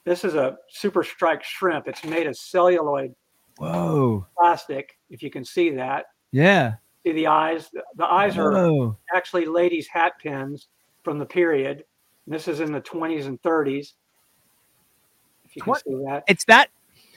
[0.03, 1.87] This is a super strike shrimp.
[1.87, 3.15] It's made of celluloid
[3.57, 4.27] Whoa.
[4.37, 6.05] Plastic, if you can see that.
[6.31, 6.75] Yeah.
[7.05, 7.69] See the eyes?
[7.71, 8.89] The, the eyes Whoa.
[8.89, 10.67] are actually ladies' hat pins
[11.03, 11.85] from the period.
[12.28, 13.93] This is in the 20s and 30s.
[15.45, 15.84] If you can What?
[15.84, 16.23] see that.
[16.28, 16.69] It's that.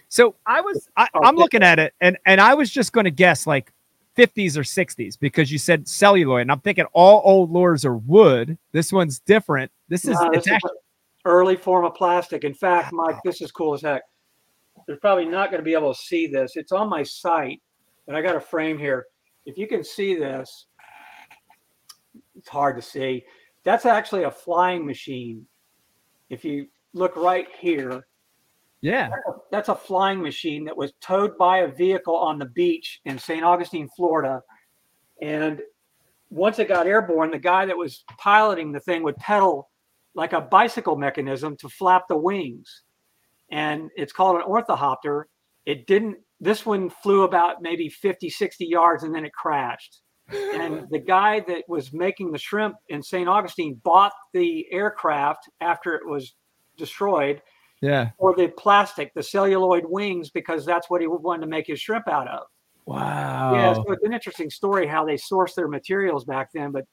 [0.09, 3.05] So I was, I, Oh, I'm looking at it and, and I was just going
[3.05, 3.73] to guess like
[4.17, 6.43] 50s or 60s because you said celluloid.
[6.43, 8.59] And I'm thinking all old lures are wood.
[8.73, 9.71] This one's different.
[9.89, 10.71] This is, uh, No, it's this is actually,
[11.25, 12.45] early form of plastic.
[12.45, 14.03] In fact, Mike, this is cool as heck.
[14.87, 16.57] They're probably not going to be able to see this.
[16.57, 17.61] It's on my site,
[18.07, 19.07] but I got a frame here.
[19.45, 20.67] If you can see this,
[22.37, 23.25] it's hard to see.
[23.65, 25.47] That's actually a flying machine.
[26.31, 28.07] If you look right here,
[28.81, 29.11] yeah.
[29.51, 33.45] that's a flying machine that was towed by a vehicle on the beach in St.
[33.45, 34.43] Augustine, Florida.
[35.21, 35.61] And
[36.31, 39.71] once it got airborne, the guy that was piloting the thing would pedal
[40.15, 42.83] like a bicycle mechanism to flap the wings.
[43.51, 45.29] And it's called an ornithopter.
[45.65, 50.03] It didn't, this one flew about maybe 50, 60 yards and then it crashed.
[50.31, 53.29] And the guy that was making the shrimp in St.
[53.29, 56.35] Augustine bought the aircraft after it was
[56.77, 57.41] destroyed
[57.81, 58.11] Yeah.
[58.19, 62.09] or the plastic, the celluloid wings, because that's what he wanted to make his shrimp
[62.09, 62.47] out of.
[62.87, 63.55] Wow.
[63.55, 66.73] Yeah, so it's an interesting story how they sourced their materials back then.
[66.73, 66.85] But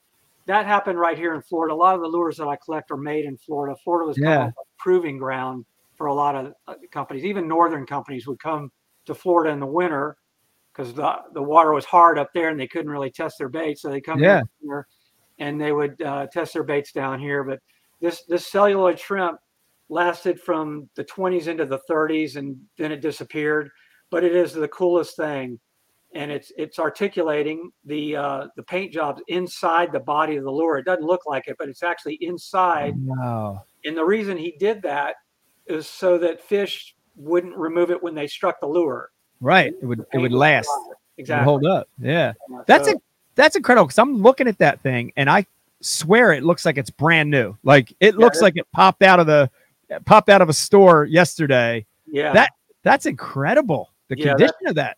[0.46, 1.74] that happened right here in Florida.
[1.74, 3.76] A lot of the lures that I collect are made in Florida.
[3.84, 4.44] Florida was kind Yeah.
[4.48, 5.66] of a proving ground
[5.96, 7.24] for a lot of uh, companies.
[7.26, 8.72] Even northern companies would come
[9.06, 10.18] to Florida in the winter
[10.76, 13.82] because the, the water was hard up there and they couldn't really test their baits.
[13.82, 14.42] So they come Yeah.
[14.62, 14.88] here
[15.40, 17.44] and they would uh, test their baits down here.
[17.44, 17.60] But
[18.02, 19.40] this this celluloid shrimp
[19.90, 23.70] lasted from the 20s into the 30s and then it disappeared.
[24.10, 25.60] But it is the coolest thing
[26.14, 30.78] and it's it's articulating the uh, the paint jobs inside the body of the lure.
[30.78, 32.94] It doesn't look like it, but it's actually inside.
[32.98, 33.64] Wow.
[33.86, 35.16] And the reason he did that
[35.68, 39.10] is so that fish wouldn't remove it when they struck the lure.
[39.42, 39.74] Right.
[39.82, 40.70] It would, it would last.
[41.18, 41.88] It would hold up.
[42.00, 42.34] Yeah.
[42.50, 42.96] Yeah, That's a,
[43.36, 45.46] that's incredible because I'm looking at that thing and I
[45.82, 47.56] swear it looks like it's brand new.
[47.64, 49.50] Like it looks it- like it popped out of the
[50.06, 51.86] popped out of a store yesterday.
[52.08, 52.34] yeah.
[52.34, 52.52] that-
[52.84, 53.92] That's incredible.
[54.10, 54.98] The Yeah, that- condition of that.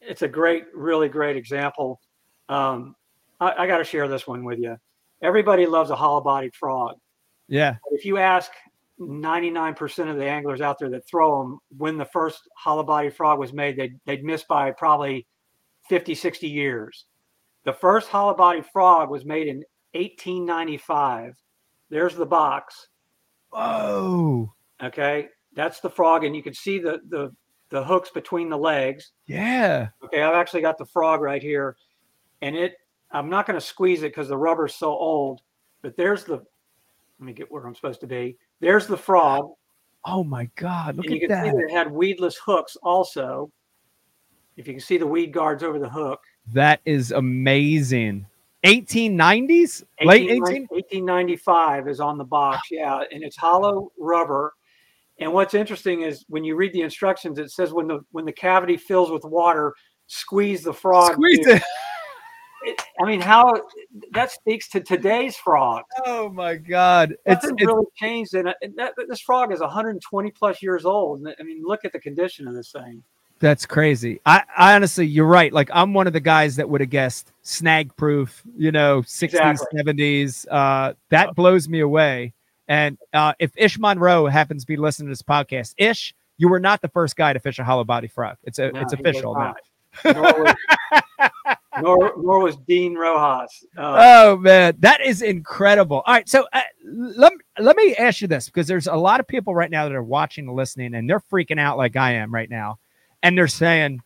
[0.00, 2.00] it's a great, really great example.
[2.48, 2.94] Um,
[3.40, 4.76] I, I got to share this one with you.
[5.22, 6.96] Everybody loves a hollow-bodied frog.
[7.48, 7.76] Yeah.
[7.92, 8.50] If you ask
[9.00, 13.38] 99% of the anglers out there that throw them when the first hollow body frog
[13.38, 15.26] was made, they'd, they'd miss by probably
[15.88, 17.06] 50, 60 years.
[17.64, 21.34] The first hollow body frog was made in 1895.
[21.90, 22.88] There's the box.
[23.52, 24.52] Oh.
[24.82, 25.28] Okay.
[25.54, 26.24] That's the frog.
[26.24, 27.34] And you can see the, the,
[27.70, 29.12] the hooks between the legs.
[29.26, 29.88] Yeah.
[30.04, 30.22] Okay.
[30.22, 31.76] I've actually got the frog right here.
[32.42, 32.74] And it,
[33.10, 35.40] I'm not going to squeeze it because the rubber's so old,
[35.82, 38.36] but there's the, let me get where I'm supposed to be.
[38.60, 39.50] There's the frog.
[40.04, 40.96] Oh my God.
[40.96, 41.56] Look and you at can see that.
[41.56, 43.50] that it had weedless hooks also.
[44.56, 46.20] If you can see the weed guards over the hook.
[46.52, 48.26] That is amazing.
[48.64, 49.84] 1890s?
[50.02, 50.66] Late 18 18?
[50.70, 54.54] 1895 is on the box, yeah, and it's hollow rubber.
[55.20, 58.32] And what's interesting is when you read the instructions, it says when the when the
[58.32, 59.74] cavity fills with water,
[60.06, 61.12] squeeze the frog.
[61.12, 61.62] Squeeze it.
[63.00, 63.62] I mean, how
[64.12, 65.84] that speaks to today's frog.
[66.04, 67.12] Oh my God.
[67.26, 71.26] It's, Nothing it's really changed, and and that, this frog is 120 plus years old.
[71.26, 73.02] I mean, look at the condition of this thing.
[73.40, 74.20] That's crazy.
[74.26, 75.52] I, I honestly, you're right.
[75.52, 79.22] Like I'm one of the guys that would have guessed snag proof, you know, 60s,
[79.22, 79.82] Exactly.
[79.82, 80.46] 70s.
[80.50, 82.32] Uh, that blows me away.
[82.66, 86.60] And uh, if Ish Monroe happens to be listening to this podcast, Ish, you were
[86.60, 88.36] not the first guy to fish a hollow body frog.
[88.42, 89.54] It's a, No, it's official now.
[91.82, 93.64] Nor was, nor, was Dean Rojas.
[93.76, 96.02] Uh, Oh man, that is incredible.
[96.06, 99.26] All right, so uh, let let me ask you this because there's a lot of
[99.26, 102.32] people right now that are watching and listening, and they're freaking out like I am
[102.32, 102.78] right now,
[103.22, 104.00] and they're saying,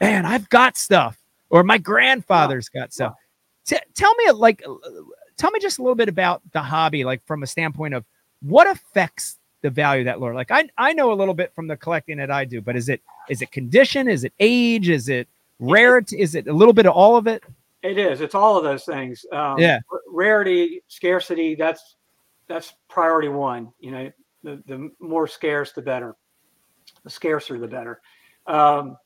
[0.00, 3.14] "Man, I've got stuff," or "My grandfather's got stuff."
[3.66, 4.62] T- tell me, like,
[5.36, 8.04] tell me just a little bit about the hobby, like from a standpoint of
[8.40, 10.34] what affects the value of that lure.
[10.34, 12.88] Like, I I know a little bit from the collecting that I do, but is
[12.88, 14.08] it is it condition?
[14.08, 14.90] Is it age?
[14.90, 15.28] Is it
[15.70, 16.20] rarity?
[16.20, 17.42] Is it a little bit of all of it?
[17.82, 18.20] It is.
[18.20, 19.24] It's all of those things.
[19.32, 19.78] Um, Yeah.
[20.08, 21.54] Rarity, scarcity.
[21.54, 21.96] That's
[22.46, 23.72] that's priority one.
[23.80, 24.12] You know,
[24.42, 26.16] the the more scarce, the better.
[27.04, 28.00] The scarcer, the better.
[28.46, 28.96] Um,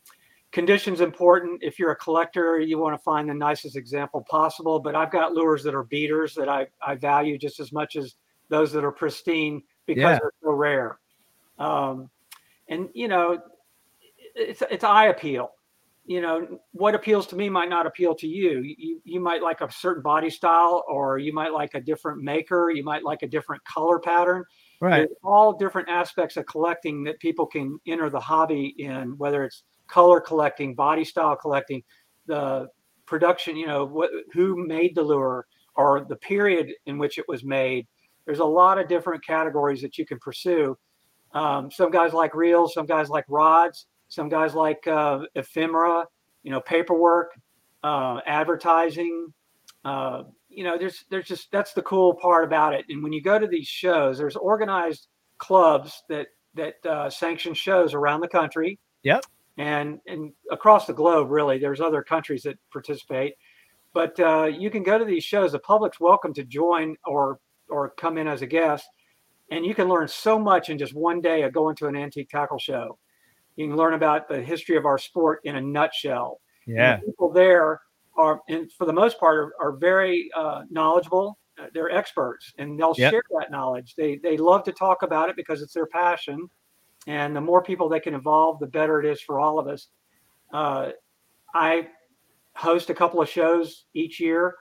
[0.52, 1.62] conditions important.
[1.62, 4.78] If you're a collector, you want to find the nicest example possible.
[4.80, 8.14] But I've got lures that are beaters that I I value just as much as
[8.48, 10.18] those that are pristine because Yeah.
[10.20, 10.98] they're so rare.
[11.58, 12.10] Um,
[12.68, 13.40] and you know,
[14.36, 15.50] it's it's eye appeal
[16.08, 18.62] you know what appeals to me might not appeal to you.
[18.62, 22.70] you you might like a certain body style or you might like a different maker
[22.70, 24.44] you might like a different color pattern
[24.80, 24.98] Right.
[24.98, 29.64] There's all different aspects of collecting that people can enter the hobby in whether it's
[29.88, 31.82] color collecting, body style collecting,
[32.26, 32.68] the
[33.06, 37.42] production, you know, what, who made the lure or the period in which it was
[37.42, 37.86] made.
[38.24, 40.76] There's a lot of different categories that you can pursue.
[41.32, 46.04] Um, some guys like reels, some guys like rods, some guys like uh, ephemera,
[46.42, 47.32] you know, paperwork,
[47.82, 49.32] uh, advertising.
[49.84, 52.84] Uh, you know, there's there's just that's the cool part about it.
[52.88, 57.94] And when you go to these shows, there's organized clubs that that uh, sanction shows
[57.94, 58.78] around the country.
[59.02, 59.24] Yep.
[59.58, 63.34] And and across the globe, really, there's other countries that participate.
[63.92, 65.52] But uh, you can go to these shows.
[65.52, 68.86] The public's welcome to join or or come in as a guest,
[69.50, 72.30] and you can learn so much in just one day of going to an antique
[72.30, 72.98] tackle show.
[73.58, 76.40] You can learn about the history of our sport in a nutshell.
[76.64, 76.98] Yeah.
[76.98, 77.80] people there
[78.16, 81.38] are, and for the most part, are, are very uh, knowledgeable.
[81.60, 83.10] Uh, they're experts, and they'll yep.
[83.10, 83.96] share that knowledge.
[83.96, 86.48] They they love to talk about it because it's their passion,
[87.08, 89.88] and the more people they can involve, the better it is for all of us.
[90.52, 90.90] Uh,
[91.52, 91.88] I
[92.54, 94.54] host a couple of shows each year.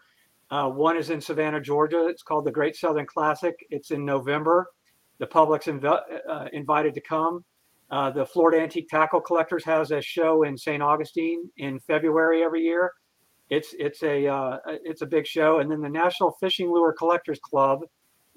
[0.50, 2.08] Uh, one is in Savannah, Georgia.
[2.08, 3.54] It's called the Great Southern Classic.
[3.70, 4.72] It's in November.
[5.20, 7.46] The public's inv- uh, invited to come.
[7.90, 10.84] Uh, the Florida Antique Tackle Collectors has a show in St.
[10.84, 12.92] Augustine in February every year.
[13.50, 17.40] It's it's a uh, it's a big show, and then the National Fishing Lure Collectors
[17.40, 17.80] Club,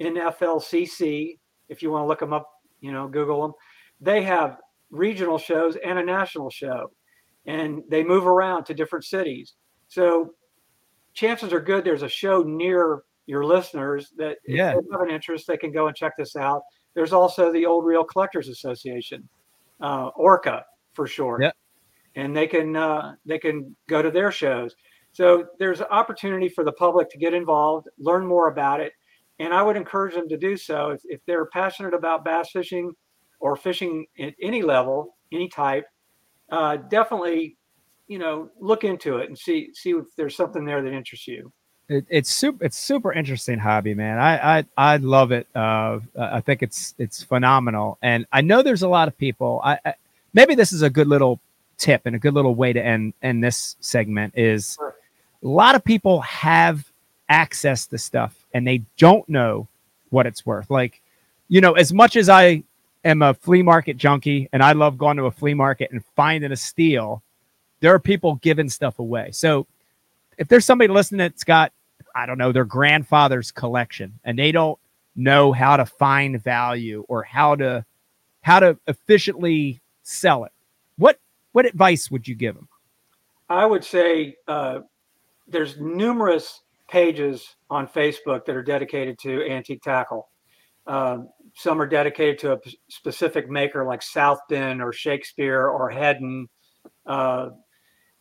[0.01, 1.37] NFLCC.
[1.69, 2.49] If you want to look them up,
[2.81, 3.53] you know, Google them.
[4.01, 4.59] They have
[4.91, 6.93] regional shows and a national show,
[7.47, 9.55] and they move around to different cities.
[9.89, 10.35] So
[11.13, 14.71] chances are good there's a show near your listeners that yeah.
[14.71, 16.63] if they have an interest, they can go and check this out.
[16.95, 19.29] There's also the Old Reel Collectors Association
[19.81, 21.41] uh, Orca for short.
[22.17, 24.75] And they can uh, they can go to their shows.
[25.13, 28.93] So there's an opportunity for the public to get involved, learn more about it,
[29.39, 32.93] and I would encourage them to do so if, if they're passionate about bass fishing
[33.41, 35.85] or fishing at any level, any type.
[36.51, 37.57] Uh, definitely,
[38.07, 41.53] you know, look into it and see see if there's something there that interests you.
[41.91, 42.65] It, it's super.
[42.65, 44.19] It's super interesting hobby, man.
[44.19, 45.49] I I, I love it.
[45.55, 49.61] Uh, I think it's it's phenomenal, and I know there's a lot of people.
[49.65, 49.95] I, I,
[50.33, 51.41] maybe this is a good little
[51.79, 54.35] tip and a good little way to end end this segment.
[54.37, 56.91] Is a lot of people have
[57.29, 59.67] access to stuff and they don't know
[60.11, 60.71] what it's worth.
[60.71, 61.01] Like,
[61.49, 62.63] you know, as much as I
[63.05, 66.53] am a flea market junkie and I love going to a flea market and finding
[66.53, 67.23] a steal,
[67.81, 69.31] there are people giving stuff away.
[69.33, 69.67] So
[70.39, 71.73] if there's somebody listening that's got
[72.15, 74.79] I don't know, their grandfather's collection and they don't
[75.17, 77.85] know how to find value or how to
[78.43, 80.53] how to efficiently sell it.
[80.97, 81.19] What
[81.53, 82.69] what advice would you give them?
[83.49, 84.81] I would say uh,
[85.49, 90.29] there's numerous pages on Facebook that are dedicated to antique tackle.
[90.87, 91.19] Uh,
[91.55, 92.59] some are dedicated to a
[92.89, 96.47] specific maker like South Bend or Shakespeare or Heddon.
[97.07, 97.51] Uh,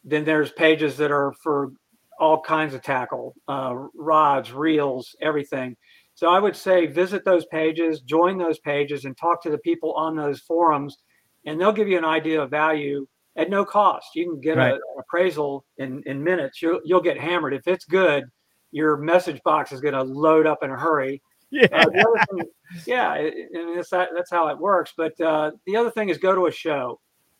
[0.03, 1.71] then there's pages that are for
[2.19, 5.75] all kinds of tackle, uh, rods, reels, everything.
[6.15, 9.93] So I would say visit those pages, join those pages, and talk to the people
[9.93, 10.97] on those forums,
[11.45, 13.07] and they'll give you an idea of value
[13.37, 14.07] at no cost.
[14.15, 14.73] You can get right.
[14.73, 16.61] an appraisal in, in minutes.
[16.61, 17.53] You'll, you'll get hammered.
[17.53, 18.25] If it's good,
[18.71, 21.21] your message box is going to load up in a hurry.
[21.51, 22.43] Yeah, uh, thing,
[22.85, 24.93] yeah, and that's that's how it works.
[24.95, 26.99] But uh, the other thing is go to a show.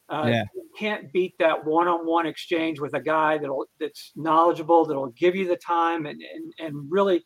[0.09, 0.43] Uh, yeah.
[0.55, 5.47] You can't beat that one-on-one exchange with a guy that'll that's knowledgeable, that'll give you
[5.47, 7.23] the time, and and, and really,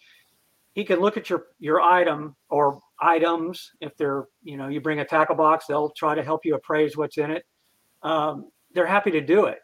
[0.73, 4.99] he can look at your your item or items if they're you know you bring
[4.99, 7.45] a tackle box, they'll try to help you appraise what's in it.
[8.01, 9.59] Um, they're happy to do it.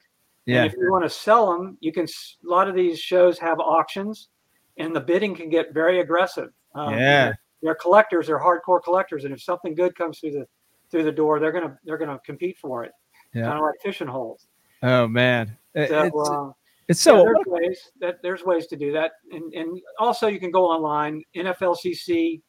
[0.46, 0.64] Yeah.
[0.64, 2.06] And if you want to sell them, you can.
[2.06, 4.30] A lot of these shows have auctions,
[4.78, 6.52] and the bidding can get very aggressive.
[6.74, 7.26] Um, yeah.
[7.26, 8.28] They're, they're collectors.
[8.28, 10.46] They're hardcore collectors, and if something good comes through the
[10.90, 12.94] through the door, they're gonna they're gonna compete for it
[13.34, 13.44] yeah.
[13.44, 14.48] kind of like fishing holes.
[14.82, 16.50] Oh man, so, it's, uh,
[16.88, 20.40] it's so yeah, there's ways that there's ways to do that, and and also you
[20.40, 21.24] can go online.
[21.36, 22.42] NFLCC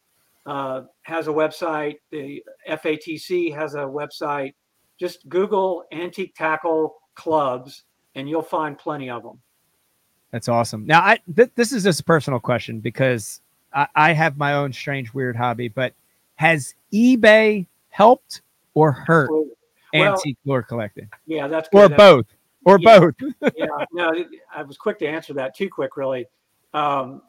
[0.47, 1.97] uh, has a website.
[2.11, 4.55] The FATC has a website.
[4.99, 9.41] Just Google antique tackle clubs, and you'll find plenty of them.
[10.31, 10.87] That's awesome.
[10.87, 13.41] Now, I th- this is just a personal question because
[13.73, 15.69] I, I have my own strange, weird hobby.
[15.69, 15.95] But
[16.37, 18.43] has eBay helped
[18.75, 19.55] or hurt Absolutely
[19.95, 21.09] antique well, lure collecting?
[21.27, 21.93] Yeah, that's good.
[21.93, 22.27] or both,
[22.65, 23.15] or yeah, both.
[23.57, 24.13] yeah, no,
[24.55, 25.55] I was quick to answer that.
[25.55, 26.27] Too quick, really.
[26.75, 27.23] Um,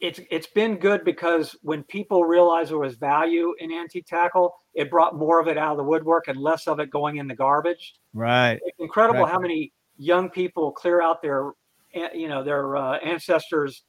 [0.00, 4.90] it's it's been good because when people realized there was value in antique tackle, it
[4.90, 7.36] brought more of it out of the woodwork and less of it going in the
[7.36, 7.94] garbage.
[8.12, 8.58] Right.
[8.64, 9.30] It's incredible right.
[9.30, 11.52] how many young people clear out their,
[12.12, 13.84] you know, their uh, ancestors'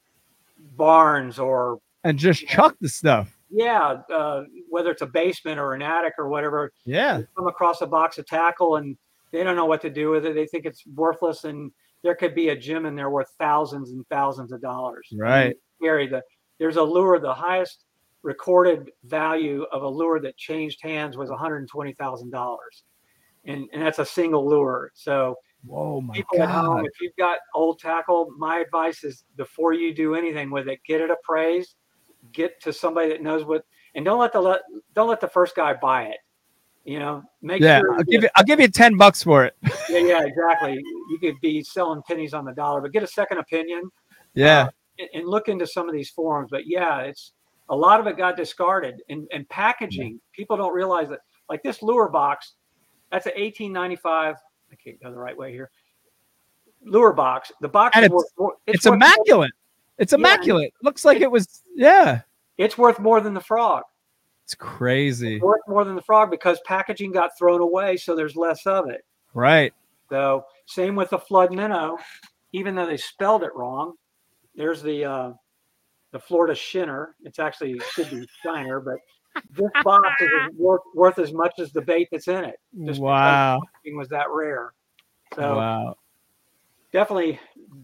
[0.77, 5.81] barns or and just chuck the stuff yeah, uh, whether it's a basement or an
[5.81, 6.71] attic or whatever.
[6.85, 8.97] Yeah, come across a box of tackle and
[9.31, 10.33] they don't know what to do with it.
[10.35, 11.71] They think it's worthless, and
[12.03, 15.07] there could be a gem in there worth thousands and thousands of dollars.
[15.15, 15.55] Right.
[15.81, 16.23] Gary, the
[16.59, 17.19] there's a lure.
[17.19, 17.85] The highest
[18.23, 22.83] recorded value of a lure that changed hands was one hundred twenty thousand dollars,
[23.45, 24.91] and and that's a single lure.
[24.95, 25.35] So.
[25.65, 26.49] Whoa, my people God.
[26.49, 30.67] at home, if you've got old tackle, my advice is before you do anything with
[30.67, 31.77] it, get it appraised,
[32.33, 33.65] get to somebody that knows what,
[33.95, 34.61] and don't let the let,
[34.93, 36.17] don't let the first guy buy it.
[36.85, 37.95] You know, make yeah, sure.
[37.95, 38.29] I'll give you.
[38.35, 39.55] I'll give you ten bucks for it.
[39.89, 40.73] yeah, yeah, exactly.
[41.09, 43.89] You could be selling pennies on the dollar, but get a second opinion.
[44.33, 44.69] Yeah, uh,
[44.99, 46.49] and, and, look into some of these forums.
[46.51, 47.31] But yeah, it's
[47.69, 49.01] a lot of it got discarded.
[49.07, 51.19] And and packaging, people don't realize that.
[51.49, 52.53] Like this lure box,
[53.11, 54.35] that's an eighteen ninety five.
[54.71, 55.71] I can't go the right way here.
[56.83, 57.51] Lure box.
[57.61, 59.51] The box and is it's, worth it's, it's immaculate.
[59.53, 59.62] More,
[59.97, 60.73] it's immaculate.
[60.81, 61.63] Yeah, Looks like it, it was.
[61.75, 62.21] Yeah.
[62.57, 63.83] It's worth more than the frog.
[64.43, 65.35] It's crazy.
[65.35, 68.89] It's worth more than the frog because packaging got thrown away, so there's less of
[68.89, 69.05] it.
[69.33, 69.73] Right.
[70.09, 71.97] So same with the flood minnow,
[72.51, 73.93] even though they spelled it wrong.
[74.55, 75.33] There's the uh,
[76.11, 77.15] the Florida Shinner.
[77.23, 78.97] It's actually should be Shiner, but
[79.51, 82.59] this box is worth, worth as much as the bait that's in it.
[82.85, 83.59] Just wow.
[83.95, 84.73] was that rare.
[85.35, 85.95] So wow.
[86.93, 87.39] Definitely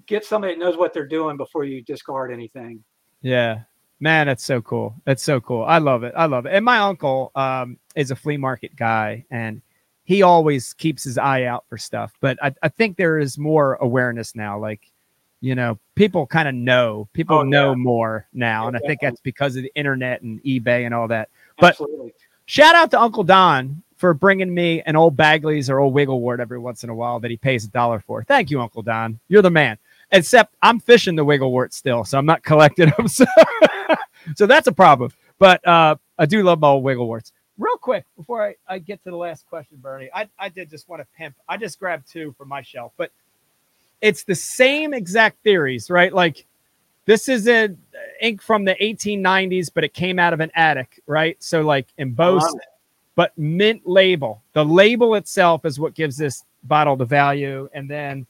[0.05, 2.83] get somebody that knows what they're doing before you discard anything.
[3.21, 3.61] Yeah.
[3.99, 4.95] Man, that's so cool.
[5.03, 5.63] That's so cool.
[5.63, 6.13] I love it.
[6.15, 6.53] I love it.
[6.53, 9.61] And my uncle um, is a flea market guy, and
[10.05, 12.13] he always keeps his eye out for stuff.
[12.21, 14.57] But I, I think there is more awareness now.
[14.57, 14.89] Like,
[15.41, 17.09] you know, people kind of know.
[17.11, 17.75] People oh, know yeah.
[17.75, 21.29] more now, and I think that's because of the internet and eBay and all that.
[21.59, 22.13] But Absolutely.
[22.45, 26.39] shout out to Uncle Don for bringing me an old Bagley's or old Wiggle Wart
[26.39, 28.23] every once in a while that he pays a dollar for.
[28.23, 29.19] Thank you, Uncle Don.
[29.27, 29.77] You're the man.
[30.11, 33.09] Except I'm fishing the Wiggle Wart still, so I'm not collecting them.
[33.09, 33.25] So,
[34.35, 35.11] so that's a problem.
[35.37, 37.33] But uh, I do love my old Wiggle Warts.
[37.57, 40.87] Real quick before I, I get to the last question, Bernie, I, I did just
[40.87, 41.35] want to pimp.
[41.49, 43.11] I just grabbed two from my shelf, but
[43.99, 46.13] it's the same exact theories, right?
[46.13, 46.45] Like
[47.03, 47.75] this is a
[48.21, 51.35] ink from the 1890s, but it came out of an attic, right?
[51.43, 52.55] So like embossed,
[53.19, 54.41] but mint label.
[54.53, 57.67] The label itself is what gives this bottle the value.
[57.73, 58.25] And then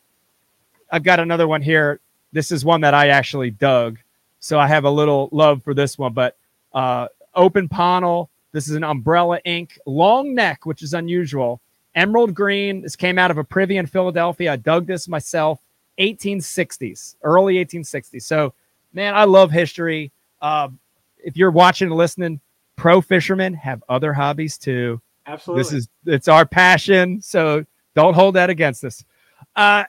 [0.91, 1.99] I've got another one here.
[2.31, 3.99] This is one that I actually dug.
[4.39, 6.37] So I have a little love for this one, but
[6.73, 8.31] uh, open panel.
[8.51, 11.61] This is an umbrella ink, long neck, which is unusual.
[11.93, 12.81] Emerald green.
[12.81, 14.53] This came out of a privy in Philadelphia.
[14.53, 15.59] I dug this myself.
[15.99, 18.23] 1860s, early 1860s.
[18.23, 18.55] So,
[18.93, 20.11] man, I love history.
[20.41, 20.69] Uh,
[21.19, 22.39] if you're watching and listening,
[22.79, 25.01] pro fishermen have other hobbies too.
[25.27, 25.63] Absolutely.
[25.63, 27.21] This is it's our passion.
[27.21, 29.03] So don't hold that against us.
[29.55, 29.83] Uh,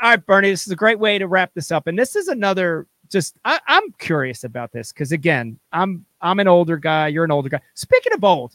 [0.00, 1.86] all right, Bernie, this is a great way to wrap this up.
[1.86, 6.48] And this is another just I, am curious about this because again, I'm I'm an
[6.48, 7.60] older guy, you're an older guy.
[7.74, 8.54] Speaking of old,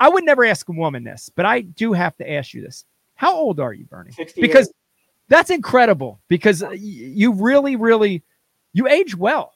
[0.00, 2.86] I would never ask a woman this, but I do have to ask you this.
[3.16, 4.12] How old are you, Bernie?
[4.12, 4.40] 68.
[4.40, 4.72] Because
[5.28, 8.22] that's incredible because you really, really
[8.72, 9.52] you age well.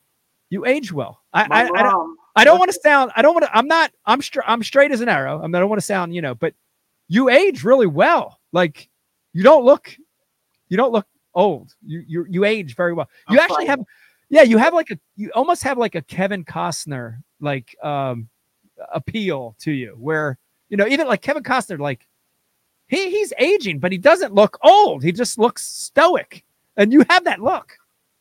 [0.51, 1.23] You age well.
[1.33, 3.11] I, I, I, don't, I don't want to sound.
[3.17, 3.57] I don't want to.
[3.57, 3.93] I'm not.
[4.07, 4.45] I'm straight.
[4.47, 5.41] I'm straight as an arrow.
[5.41, 6.15] I, I don't want to sound.
[6.15, 6.55] You know, but
[7.09, 8.39] you age really well.
[8.53, 8.89] Like
[9.33, 9.95] you don't look.
[10.69, 11.75] You don't look old.
[11.85, 13.09] You you you age very well.
[13.29, 13.79] You I'm actually fine.
[13.79, 13.81] have.
[14.31, 14.99] Yeah, you have like a.
[15.17, 18.29] You almost have like a Kevin Costner like um
[18.93, 22.07] appeal to you, where you know even like Kevin Costner like
[22.89, 25.03] he he's aging, but he doesn't look old.
[25.03, 26.45] He just looks stoic,
[26.77, 27.78] and you have that look.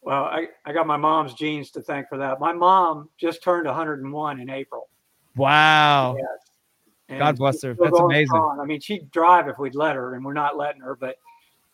[0.08, 2.40] Well, I, I got my mom's genes to thank for that.
[2.40, 4.88] My mom just turned 101 in April.
[5.36, 6.16] Wow.
[6.18, 7.20] Yes.
[7.20, 7.76] God bless her.
[7.78, 8.28] That's amazing.
[8.28, 8.62] Strong.
[8.62, 10.96] I mean, she'd drive if we'd let her, and we're not letting her.
[10.96, 11.18] But,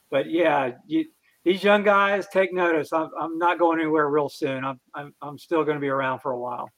[0.09, 1.05] but yeah, you,
[1.43, 2.91] these young guys take notice.
[2.91, 4.65] I'm, I'm not going anywhere real soon.
[4.65, 6.71] I'm, I'm, I'm still going to be around for a while.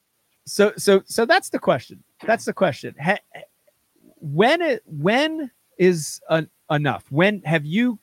[0.46, 2.04] So, so, so that's the question.
[2.26, 2.94] That's the question.
[3.02, 3.16] Ha,
[4.20, 7.06] when it, when is an, enough?
[7.12, 7.98] When have you,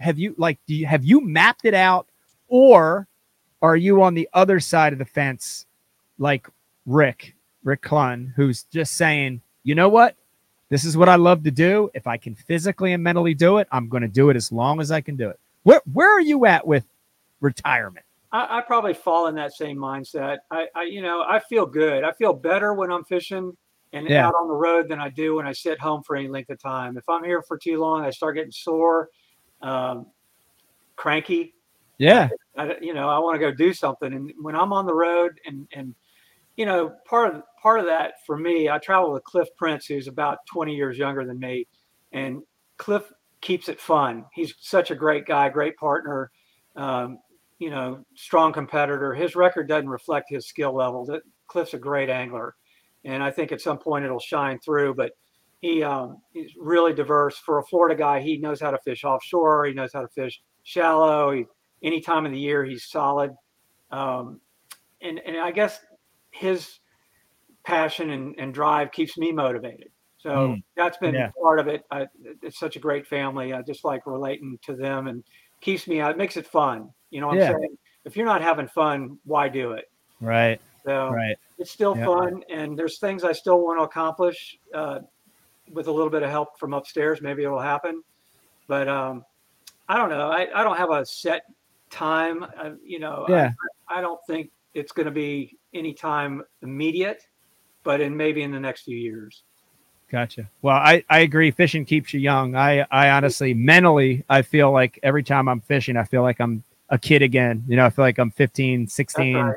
[0.00, 2.09] have you like, do you have you mapped it out?
[2.50, 3.08] Or
[3.62, 5.66] are you on the other side of the fence,
[6.18, 6.46] like
[6.84, 7.34] Rick,
[7.64, 10.16] Rick Clunn, who's just saying, you know what?
[10.68, 11.90] This is what I love to do.
[11.94, 14.80] If I can physically and mentally do it, I'm going to do it as long
[14.80, 15.40] as I can do it.
[15.62, 16.84] Where where are you at with
[17.40, 18.04] retirement?
[18.32, 20.38] I, I probably fall in that same mindset.
[20.50, 22.04] I, I, you know, I feel good.
[22.04, 23.56] I feel better when I'm fishing
[23.92, 24.26] and yeah.
[24.26, 26.60] out on the road than I do when I sit home for any length of
[26.60, 26.96] time.
[26.96, 29.08] If I'm here for too long, I start getting sore,
[29.62, 30.06] um,
[30.96, 31.54] cranky.
[32.00, 32.30] Yeah.
[32.56, 34.12] I, you know, I want to go do something.
[34.12, 35.94] And when I'm on the road and, and,
[36.56, 40.08] you know, part of, part of that for me, I travel with Cliff Prince, who's
[40.08, 41.66] about 20 years younger than me.
[42.12, 42.40] And
[42.78, 43.04] Cliff
[43.42, 44.24] keeps it fun.
[44.32, 46.30] He's such a great guy, great partner,
[46.74, 47.18] um,
[47.58, 49.12] you know, strong competitor.
[49.12, 51.04] His record doesn't reflect his skill level.
[51.04, 52.54] That Cliff's a great angler.
[53.04, 54.94] And I think at some point it'll shine through.
[54.94, 55.12] But
[55.60, 58.20] he um, he's really diverse for a Florida guy.
[58.20, 59.66] He knows how to fish offshore.
[59.66, 61.32] He knows how to fish shallow.
[61.32, 61.44] He,
[61.82, 63.34] any time of the year, he's solid.
[63.90, 64.40] Um,
[65.02, 65.80] and and I guess
[66.30, 66.78] his
[67.64, 69.90] passion and, and drive keeps me motivated.
[70.18, 70.62] So mm.
[70.76, 71.30] that's been yeah.
[71.40, 71.84] part of it.
[71.90, 72.06] I,
[72.42, 73.52] it's such a great family.
[73.52, 75.24] I just like relating to them and
[75.60, 76.10] keeps me out.
[76.10, 76.90] It makes it fun.
[77.10, 77.50] You know what yeah.
[77.50, 77.78] I'm saying?
[78.04, 79.90] If you're not having fun, why do it?
[80.20, 80.60] Right.
[80.84, 81.36] So right.
[81.58, 82.06] it's still yep.
[82.06, 85.00] fun, and there's things I still want to accomplish uh,
[85.70, 87.20] with a little bit of help from upstairs.
[87.20, 88.02] Maybe it will happen,
[88.66, 89.24] but um,
[89.88, 90.30] I don't know.
[90.30, 91.42] I, I don't have a set
[91.90, 92.42] time.
[92.42, 93.52] Uh, you know, yeah.
[93.88, 97.22] I, I don't think it's going to be any time immediate,
[97.82, 99.42] but in maybe in the next few years.
[100.10, 100.50] Gotcha.
[100.62, 101.52] Well, I, I agree.
[101.52, 102.56] Fishing keeps you young.
[102.56, 106.64] I, I honestly, mentally, I feel like every time I'm fishing, I feel like I'm
[106.88, 107.64] a kid again.
[107.68, 109.36] You know, I feel like I'm 15, 16.
[109.36, 109.56] Right.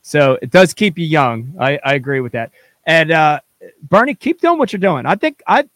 [0.00, 1.54] So it does keep you young.
[1.60, 2.50] I, I agree with that.
[2.86, 3.40] And uh,
[3.82, 5.04] Bernie, keep doing what you're doing.
[5.04, 5.68] I think I,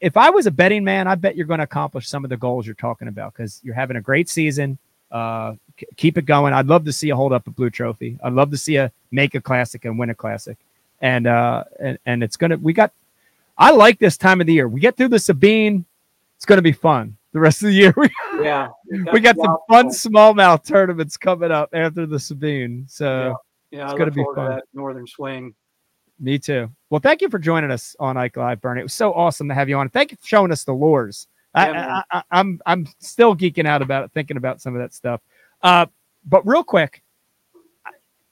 [0.00, 2.38] if I was a betting man, I bet you're going to accomplish some of the
[2.38, 4.78] goals you're talking about because you're having a great season.
[5.14, 6.52] Uh, c- keep it going.
[6.52, 8.18] I'd love to see you hold up a blue trophy.
[8.22, 10.58] I'd love to see you make a classic and win a classic.
[11.00, 12.56] And uh, and and it's gonna.
[12.56, 12.92] We got.
[13.56, 14.68] I like this time of the year.
[14.68, 15.84] We get through the Sabine.
[16.36, 17.94] It's gonna be fun the rest of the year.
[18.40, 18.68] yeah,
[19.12, 23.36] we got some fun smallmouth tournaments coming up after the Sabine, so
[23.70, 24.60] yeah, yeah it's going to be fun.
[24.72, 25.54] Northern Swing.
[26.20, 26.70] Me too.
[26.88, 28.80] Well, thank you for joining us on Ike Live, Bernie.
[28.80, 29.88] It was so awesome to have you on.
[29.88, 31.26] Thank you for showing us the lures.
[31.54, 35.20] I, I, I'm I'm still geeking out about it, thinking about some of that stuff.
[35.62, 35.86] Uh,
[36.24, 37.02] but real quick,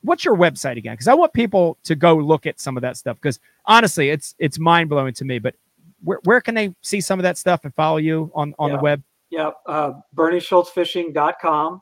[0.02, 0.94] what's your website again?
[0.94, 3.16] Because I want people to go look at some of that stuff.
[3.16, 5.38] Because honestly, it's it's mind blowing to me.
[5.38, 5.54] But
[6.02, 8.76] where, where can they see some of that stuff and follow you on, on yeah.
[8.76, 9.02] the web?
[9.30, 11.80] Yeah, uh, BernieSchultzFishing.com.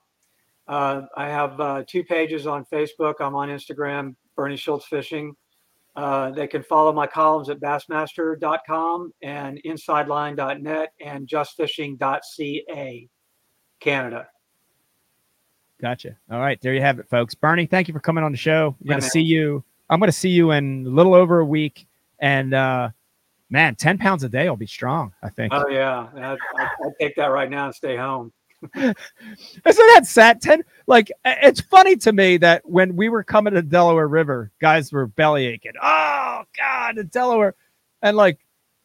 [0.68, 3.14] Uh, I have uh, two pages on Facebook.
[3.18, 5.34] I'm on Instagram, Bernie Schultz Fishing.
[5.96, 13.08] Uh, they can follow my columns at bassmaster.com and insideline.net and justfishing.ca,
[13.80, 14.28] Canada.
[15.80, 16.16] Gotcha.
[16.30, 17.34] All right, there you have it, folks.
[17.34, 18.76] Bernie, thank you for coming on the show.
[18.80, 19.10] Yeah, gonna man.
[19.10, 19.64] see you.
[19.88, 21.86] I'm gonna see you in a little over a week,
[22.20, 22.90] and uh,
[23.50, 25.52] man, 10 pounds a day will be strong, I think.
[25.52, 26.08] Oh, yeah.
[26.14, 28.32] I'd, I'd take that right now and stay home.
[28.74, 28.96] Isn't
[29.64, 30.40] that sad?
[30.40, 34.92] 10 like it's funny to me that when we were coming to Delaware River, guys
[34.92, 35.72] were belly aching.
[35.82, 37.54] Oh God, the Delaware.
[38.02, 38.38] And like,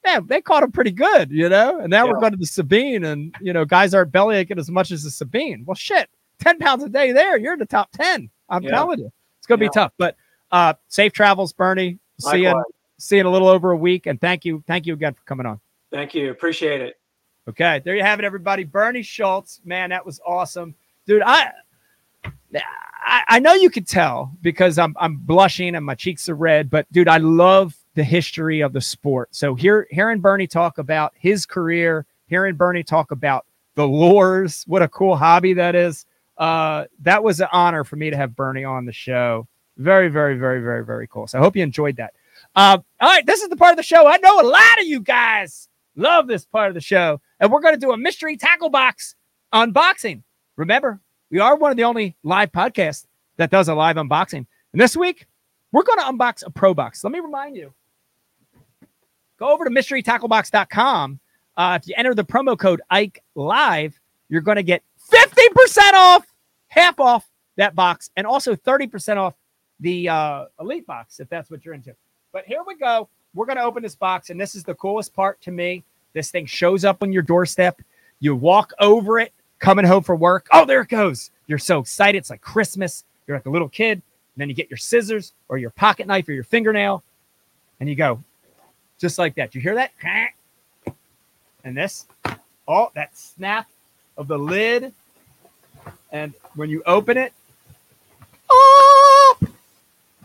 [0.05, 1.79] man, they caught them pretty good, you know?
[1.79, 2.11] And now yeah.
[2.11, 5.03] we're going to the Sabine, and you know, guys aren't belly aching as much as
[5.03, 5.63] the Sabine.
[5.65, 6.09] Well, shit,
[6.39, 8.29] 10 pounds a day there, you're in the top 10.
[8.49, 8.71] I'm yeah.
[8.71, 9.11] telling you.
[9.39, 9.69] It's gonna yeah.
[9.69, 9.91] be tough.
[9.97, 10.15] But
[10.51, 11.99] uh safe travels, Bernie.
[12.19, 12.63] See you
[12.97, 14.05] see you in a little over a week.
[14.05, 14.63] And thank you.
[14.67, 15.59] Thank you again for coming on.
[15.91, 16.31] Thank you.
[16.31, 16.99] Appreciate it.
[17.47, 17.81] Okay.
[17.83, 18.63] There you have it, everybody.
[18.63, 19.61] Bernie Schultz.
[19.63, 20.75] Man, that was awesome.
[21.05, 21.51] Dude, I
[23.05, 26.69] I, I know you could tell because I'm I'm blushing and my cheeks are red,
[26.69, 29.29] but dude, I love the history of the sport.
[29.31, 33.45] So here hearing Bernie talk about his career, hearing Bernie talk about
[33.75, 36.05] the lures, what a cool hobby that is.
[36.37, 39.47] Uh, that was an honor for me to have Bernie on the show.
[39.77, 41.27] Very, very, very, very, very cool.
[41.27, 42.13] So I hope you enjoyed that.
[42.55, 44.07] Uh, all right, this is the part of the show.
[44.07, 47.61] I know a lot of you guys love this part of the show, and we're
[47.61, 49.15] going to do a mystery tackle box
[49.53, 50.23] unboxing.
[50.55, 50.99] Remember,
[51.29, 53.05] we are one of the only live podcasts
[53.37, 54.45] that does a live unboxing.
[54.71, 55.27] And this week,
[55.71, 57.03] we're going to unbox a Pro Box.
[57.03, 57.73] Let me remind you
[59.37, 61.19] go over to mysterytacklebox.com.
[61.57, 63.99] Uh, if you enter the promo code Ike Live,
[64.29, 66.25] you're going to get 50% off,
[66.67, 69.35] half off that box, and also 30% off
[69.79, 71.95] the uh, Elite box if that's what you're into.
[72.31, 73.09] But here we go.
[73.33, 75.83] We're going to open this box, and this is the coolest part to me.
[76.15, 77.79] This thing shows up on your doorstep.
[78.21, 80.47] You walk over it, coming home from work.
[80.51, 81.29] Oh, there it goes.
[81.45, 82.17] You're so excited.
[82.17, 83.03] It's like Christmas.
[83.27, 84.01] You're like a little kid.
[84.35, 87.03] And then you get your scissors or your pocket knife or your fingernail,
[87.79, 88.21] and you go
[88.97, 89.53] just like that.
[89.53, 89.91] You hear that?
[91.63, 92.05] And this,
[92.67, 93.67] oh, that snap
[94.17, 94.93] of the lid.
[96.11, 97.33] And when you open it,
[98.49, 99.37] oh,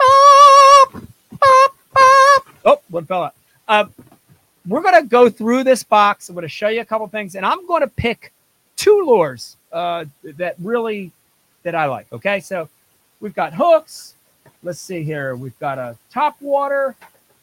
[0.00, 1.02] oh,
[2.88, 3.34] one fell out.
[3.66, 3.86] Uh,
[4.66, 6.28] we're going to go through this box.
[6.28, 8.32] I'm going to show you a couple things, and I'm going to pick
[8.76, 11.12] two lures uh, that really
[11.62, 12.06] that I like.
[12.12, 12.68] Okay, so
[13.20, 14.14] we've got hooks.
[14.62, 15.34] Let's see here.
[15.36, 16.94] We've got a top water.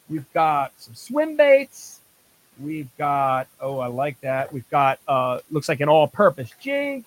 [0.08, 2.00] We've got some swim baits.
[2.60, 4.52] We've got oh, I like that.
[4.52, 7.04] We've got uh, looks like an all-purpose jig.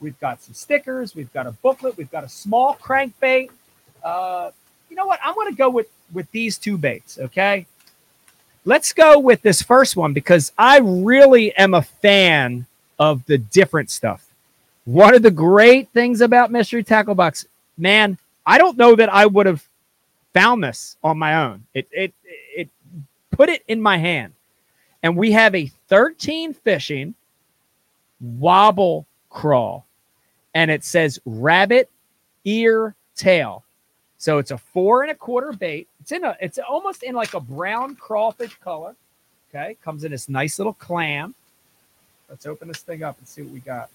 [0.00, 1.14] We've got some stickers.
[1.14, 1.96] We've got a booklet.
[1.96, 3.50] We've got a small crankbait.
[4.02, 4.50] Uh,
[4.90, 5.18] you know what?
[5.24, 7.66] I'm going to go with with these two baits, okay?
[8.64, 12.66] Let's go with this first one because I really am a fan
[12.98, 14.26] of the different stuff.
[14.84, 17.46] One of the great things about Mystery Tackle Box,
[17.76, 19.66] man, I don't know that I would have
[20.32, 21.64] found this on my own.
[21.74, 22.68] It it it
[23.30, 24.32] put it in my hand.
[25.02, 27.14] And we have a 13 fishing
[28.20, 29.86] wobble crawl.
[30.54, 31.90] And it says rabbit
[32.44, 33.63] ear tail.
[34.24, 35.86] So it's a four and a quarter bait.
[36.00, 38.96] It's in a it's almost in like a brown crawfish color.
[39.50, 39.76] Okay.
[39.84, 41.34] Comes in this nice little clam.
[42.30, 43.90] Let's open this thing up and see what we got.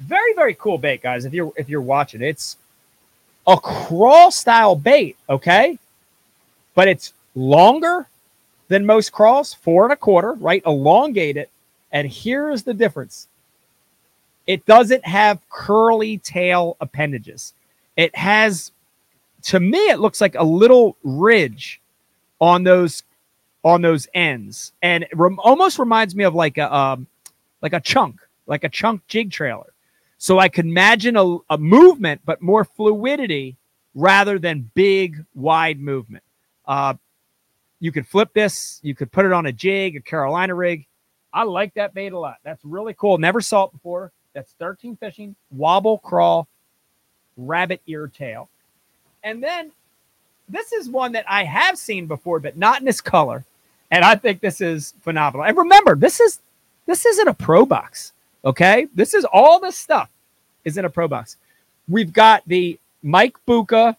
[0.00, 1.24] Very, very cool bait, guys.
[1.24, 2.58] If you're if you're watching, it's
[3.46, 5.78] a crawl style bait, okay?
[6.74, 8.06] But it's longer
[8.68, 10.62] than most crawls, four and a quarter, right?
[10.66, 11.48] Elongated.
[11.90, 13.28] And here is the difference
[14.46, 17.54] it doesn't have curly tail appendages.
[17.96, 18.72] It has,
[19.44, 21.80] to me, it looks like a little ridge
[22.40, 23.02] on those
[23.62, 27.06] on those ends, and rem- almost reminds me of like a um,
[27.62, 29.72] like a chunk, like a chunk jig trailer.
[30.18, 33.56] So I can imagine a, a movement, but more fluidity
[33.94, 36.22] rather than big, wide movement.
[36.66, 36.94] Uh,
[37.80, 38.80] you could flip this.
[38.82, 40.86] You could put it on a jig, a Carolina rig.
[41.32, 42.36] I like that bait a lot.
[42.44, 43.18] That's really cool.
[43.18, 44.12] Never saw it before.
[44.34, 46.48] That's 13 fishing, wobble, crawl,
[47.36, 48.48] rabbit ear tail.
[49.22, 49.72] And then
[50.48, 53.44] this is one that I have seen before, but not in this color.
[53.90, 55.46] And I think this is phenomenal.
[55.46, 56.40] And remember, this is
[56.86, 58.12] this isn't a pro box.
[58.44, 58.88] Okay.
[58.94, 60.08] This is all this stuff
[60.64, 61.36] is in a pro box.
[61.88, 63.96] We've got the Mike Bucca.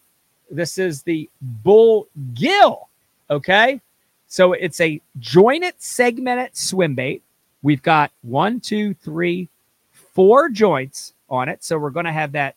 [0.50, 2.88] This is the Bull Gill.
[3.30, 3.80] Okay.
[4.28, 7.22] So it's a jointed segmented swim bait.
[7.62, 9.48] We've got one, two, three,
[9.92, 11.62] four joints on it.
[11.62, 12.56] So we're going to have that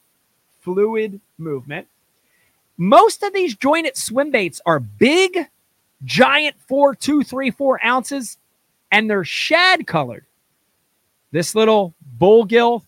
[0.62, 1.88] fluid movement.
[2.77, 5.47] Most of these jointed swim baits are big,
[6.03, 8.38] giant four, two, three, four ounces,
[8.91, 10.26] and they're shad colored.
[11.31, 12.84] This little bullgill,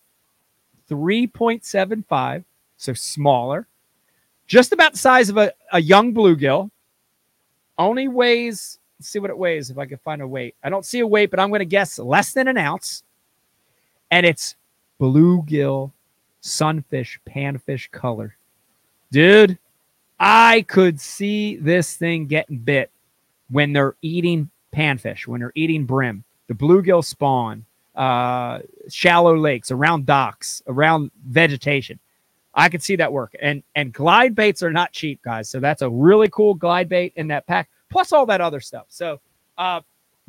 [0.89, 2.43] 3.75,
[2.77, 3.67] so smaller,
[4.45, 6.69] just about the size of a, a young bluegill.
[7.77, 10.55] Only weighs, see what it weighs if I can find a weight.
[10.63, 13.03] I don't see a weight, but I'm going to guess less than an ounce.
[14.09, 14.55] And it's
[14.99, 15.91] bluegill,
[16.41, 18.35] sunfish, panfish color.
[19.11, 19.57] Dude,
[20.19, 22.91] I could see this thing getting bit
[23.49, 27.65] when they're eating panfish, when they're eating brim, the bluegill spawn,
[27.95, 31.99] uh, shallow lakes, around docks, around vegetation.
[32.53, 33.35] I could see that work.
[33.39, 35.49] And and glide baits are not cheap, guys.
[35.49, 38.85] So that's a really cool glide bait in that pack, plus all that other stuff.
[38.89, 39.19] So
[39.57, 39.81] uh,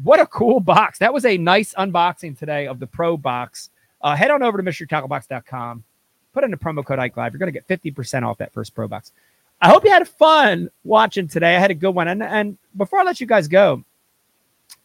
[0.03, 0.99] what a cool box.
[0.99, 3.71] That was a nice unboxing today of the Pro box.
[4.01, 5.85] Uh, head on over to MysteryTackleBox.com.
[6.33, 7.33] Put in the promo code Ike Live.
[7.33, 9.13] You're going to get 50% off that first Pro box.
[9.61, 11.57] I hope you had fun watching today.
[11.57, 12.09] I had a good one.
[12.09, 13.83] And, and before I let you guys go,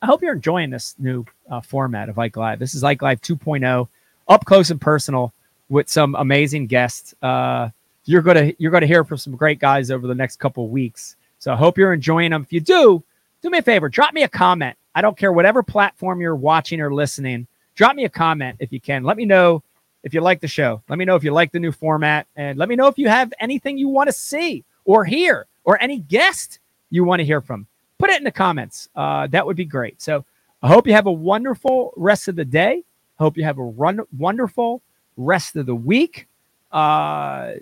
[0.02, 2.60] I hope you're enjoying this new uh, format of Ike Live.
[2.60, 3.88] This is Ike Live 2.0,
[4.28, 5.32] up close and personal
[5.70, 7.14] with some amazing guests.
[7.22, 7.70] Uh,
[8.06, 11.16] you're gonna you're gonna hear from some great guys over the next couple weeks.
[11.40, 12.42] So I hope you're enjoying them.
[12.44, 13.04] If you do,
[13.42, 14.76] do me a favor, drop me a comment.
[14.96, 17.48] I don't care whatever platform you're watching or listening.
[17.76, 19.04] Drop me a comment if you can.
[19.04, 19.64] Let me know
[20.04, 20.82] if you like the show.
[20.90, 23.10] Let me know if you like the new format, and let me know if you
[23.10, 26.60] have anything you want to see or hear or any guest
[26.90, 27.68] you want to hear from
[28.04, 28.90] put it in the comments.
[28.98, 30.02] Uh, that would be great.
[30.02, 30.26] So
[30.62, 32.84] I hope you have a wonderful rest of the day.
[33.18, 34.82] Hope you have a run, wonderful
[35.16, 36.28] rest of the week.
[36.70, 37.54] Uh,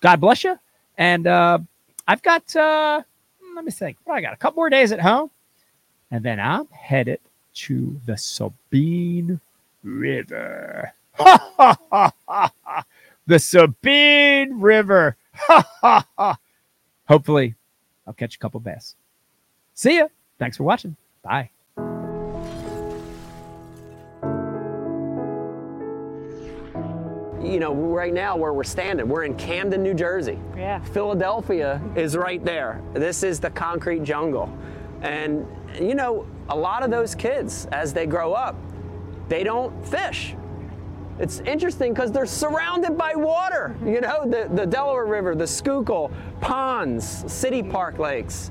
[0.00, 0.58] God bless you.
[0.96, 1.58] And uh,
[2.06, 3.02] I've got, uh,
[3.54, 4.32] let me think, what I got?
[4.32, 5.30] A couple more days at home.
[6.10, 7.20] And then I'm headed
[7.56, 9.38] to the Sabine
[9.82, 10.94] River.
[13.26, 15.16] the Sabine River.
[17.08, 17.54] Hopefully,
[18.06, 18.94] I'll catch a couple bass.
[19.74, 20.08] See ya.
[20.38, 20.96] Thanks for watching.
[21.22, 21.50] Bye.
[27.42, 30.38] You know, right now where we're standing, we're in Camden, New Jersey.
[30.56, 30.82] Yeah.
[30.84, 32.82] Philadelphia is right there.
[32.92, 34.52] This is the concrete jungle.
[35.02, 35.46] And,
[35.80, 38.56] you know, a lot of those kids, as they grow up,
[39.28, 40.34] they don't fish.
[41.18, 43.76] It's interesting because they're surrounded by water.
[43.84, 48.50] You know, the, the Delaware River, the Schuylkill, ponds, city park lakes.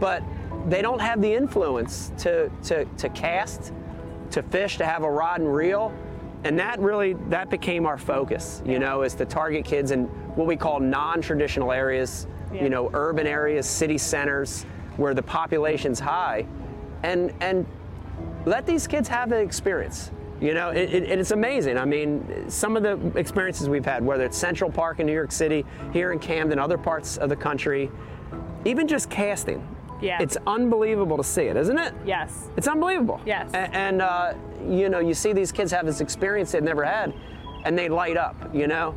[0.00, 0.22] But
[0.66, 3.72] they don't have the influence to, to, to cast,
[4.32, 5.92] to fish, to have a rod and reel.
[6.44, 10.04] And that really, that became our focus, you know, is to target kids in
[10.36, 12.62] what we call non-traditional areas, yeah.
[12.62, 14.64] you know, urban areas, city centers,
[14.96, 16.46] where the population's high,
[17.02, 17.66] and, and
[18.46, 20.10] let these kids have the experience.
[20.40, 21.78] You know, it, it, it's amazing.
[21.78, 25.32] I mean, some of the experiences we've had, whether it's Central Park in New York
[25.32, 27.90] City, here in Camden, other parts of the country,
[28.64, 29.66] even just casting,
[30.00, 30.22] yeah.
[30.22, 31.92] It's unbelievable to see it, isn't it?
[32.04, 32.50] Yes.
[32.56, 33.20] It's unbelievable.
[33.26, 33.50] Yes.
[33.52, 34.34] And, and uh,
[34.66, 37.12] you know, you see these kids have this experience they've never had,
[37.64, 38.36] and they light up.
[38.54, 38.94] You know,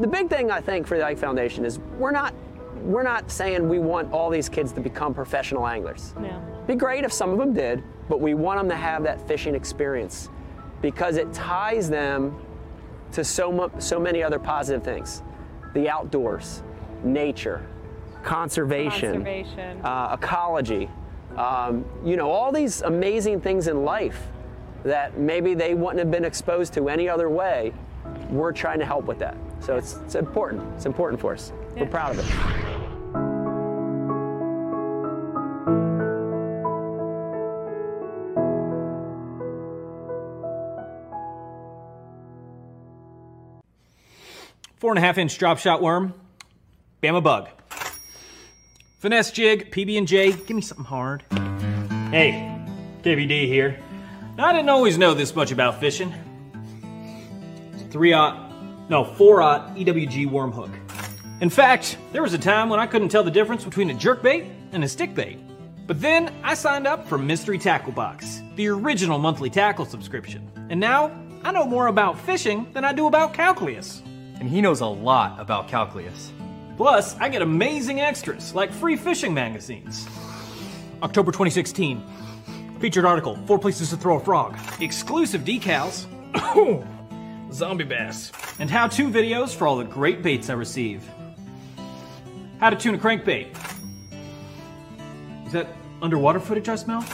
[0.00, 2.34] the big thing I think for the Ike Foundation is we're not
[2.82, 6.14] we're not saying we want all these kids to become professional anglers.
[6.20, 6.40] Yeah.
[6.66, 9.54] Be great if some of them did, but we want them to have that fishing
[9.54, 10.28] experience
[10.80, 12.36] because it ties them
[13.12, 15.22] to so, mu- so many other positive things
[15.74, 16.62] the outdoors,
[17.02, 17.64] nature,
[18.22, 19.80] conservation, Conservation.
[19.82, 20.88] Uh, ecology,
[21.36, 24.26] um, you know, all these amazing things in life
[24.84, 27.72] that maybe they wouldn't have been exposed to any other way.
[28.28, 29.36] We're trying to help with that.
[29.60, 30.62] So it's, it's important.
[30.76, 31.52] It's important for us.
[31.76, 32.71] We're proud of it.
[44.82, 46.12] Four and a half inch drop shot worm,
[47.00, 47.48] Bama bug.
[48.98, 50.32] Finesse jig, PB and J.
[50.32, 51.22] Give me something hard.
[52.10, 52.52] Hey,
[53.04, 53.78] KVD here.
[54.36, 56.12] Now, I didn't always know this much about fishing.
[57.92, 60.70] Three aught, no four aught EWG worm hook.
[61.40, 64.20] In fact, there was a time when I couldn't tell the difference between a jerk
[64.20, 65.38] bait and a stick bait.
[65.86, 70.50] But then I signed up for Mystery Tackle Box, the original monthly tackle subscription.
[70.70, 71.12] And now
[71.44, 74.02] I know more about fishing than I do about calculus.
[74.42, 76.32] And he knows a lot about calculus.
[76.76, 80.04] Plus, I get amazing extras like free fishing magazines.
[81.00, 82.02] October 2016.
[82.80, 84.58] Featured article Four Places to Throw a Frog.
[84.80, 86.06] Exclusive decals.
[87.52, 88.32] Zombie bass.
[88.58, 91.08] And how to videos for all the great baits I receive.
[92.58, 93.56] How to tune a crankbait.
[95.46, 95.68] Is that
[96.02, 97.04] underwater footage I smell?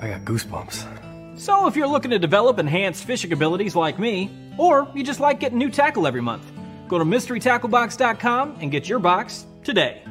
[0.00, 1.38] I got goosebumps.
[1.38, 5.38] So, if you're looking to develop enhanced fishing abilities like me, or you just like
[5.38, 6.50] getting new tackle every month,
[6.88, 10.05] go to mysterytacklebox.com and get your box today.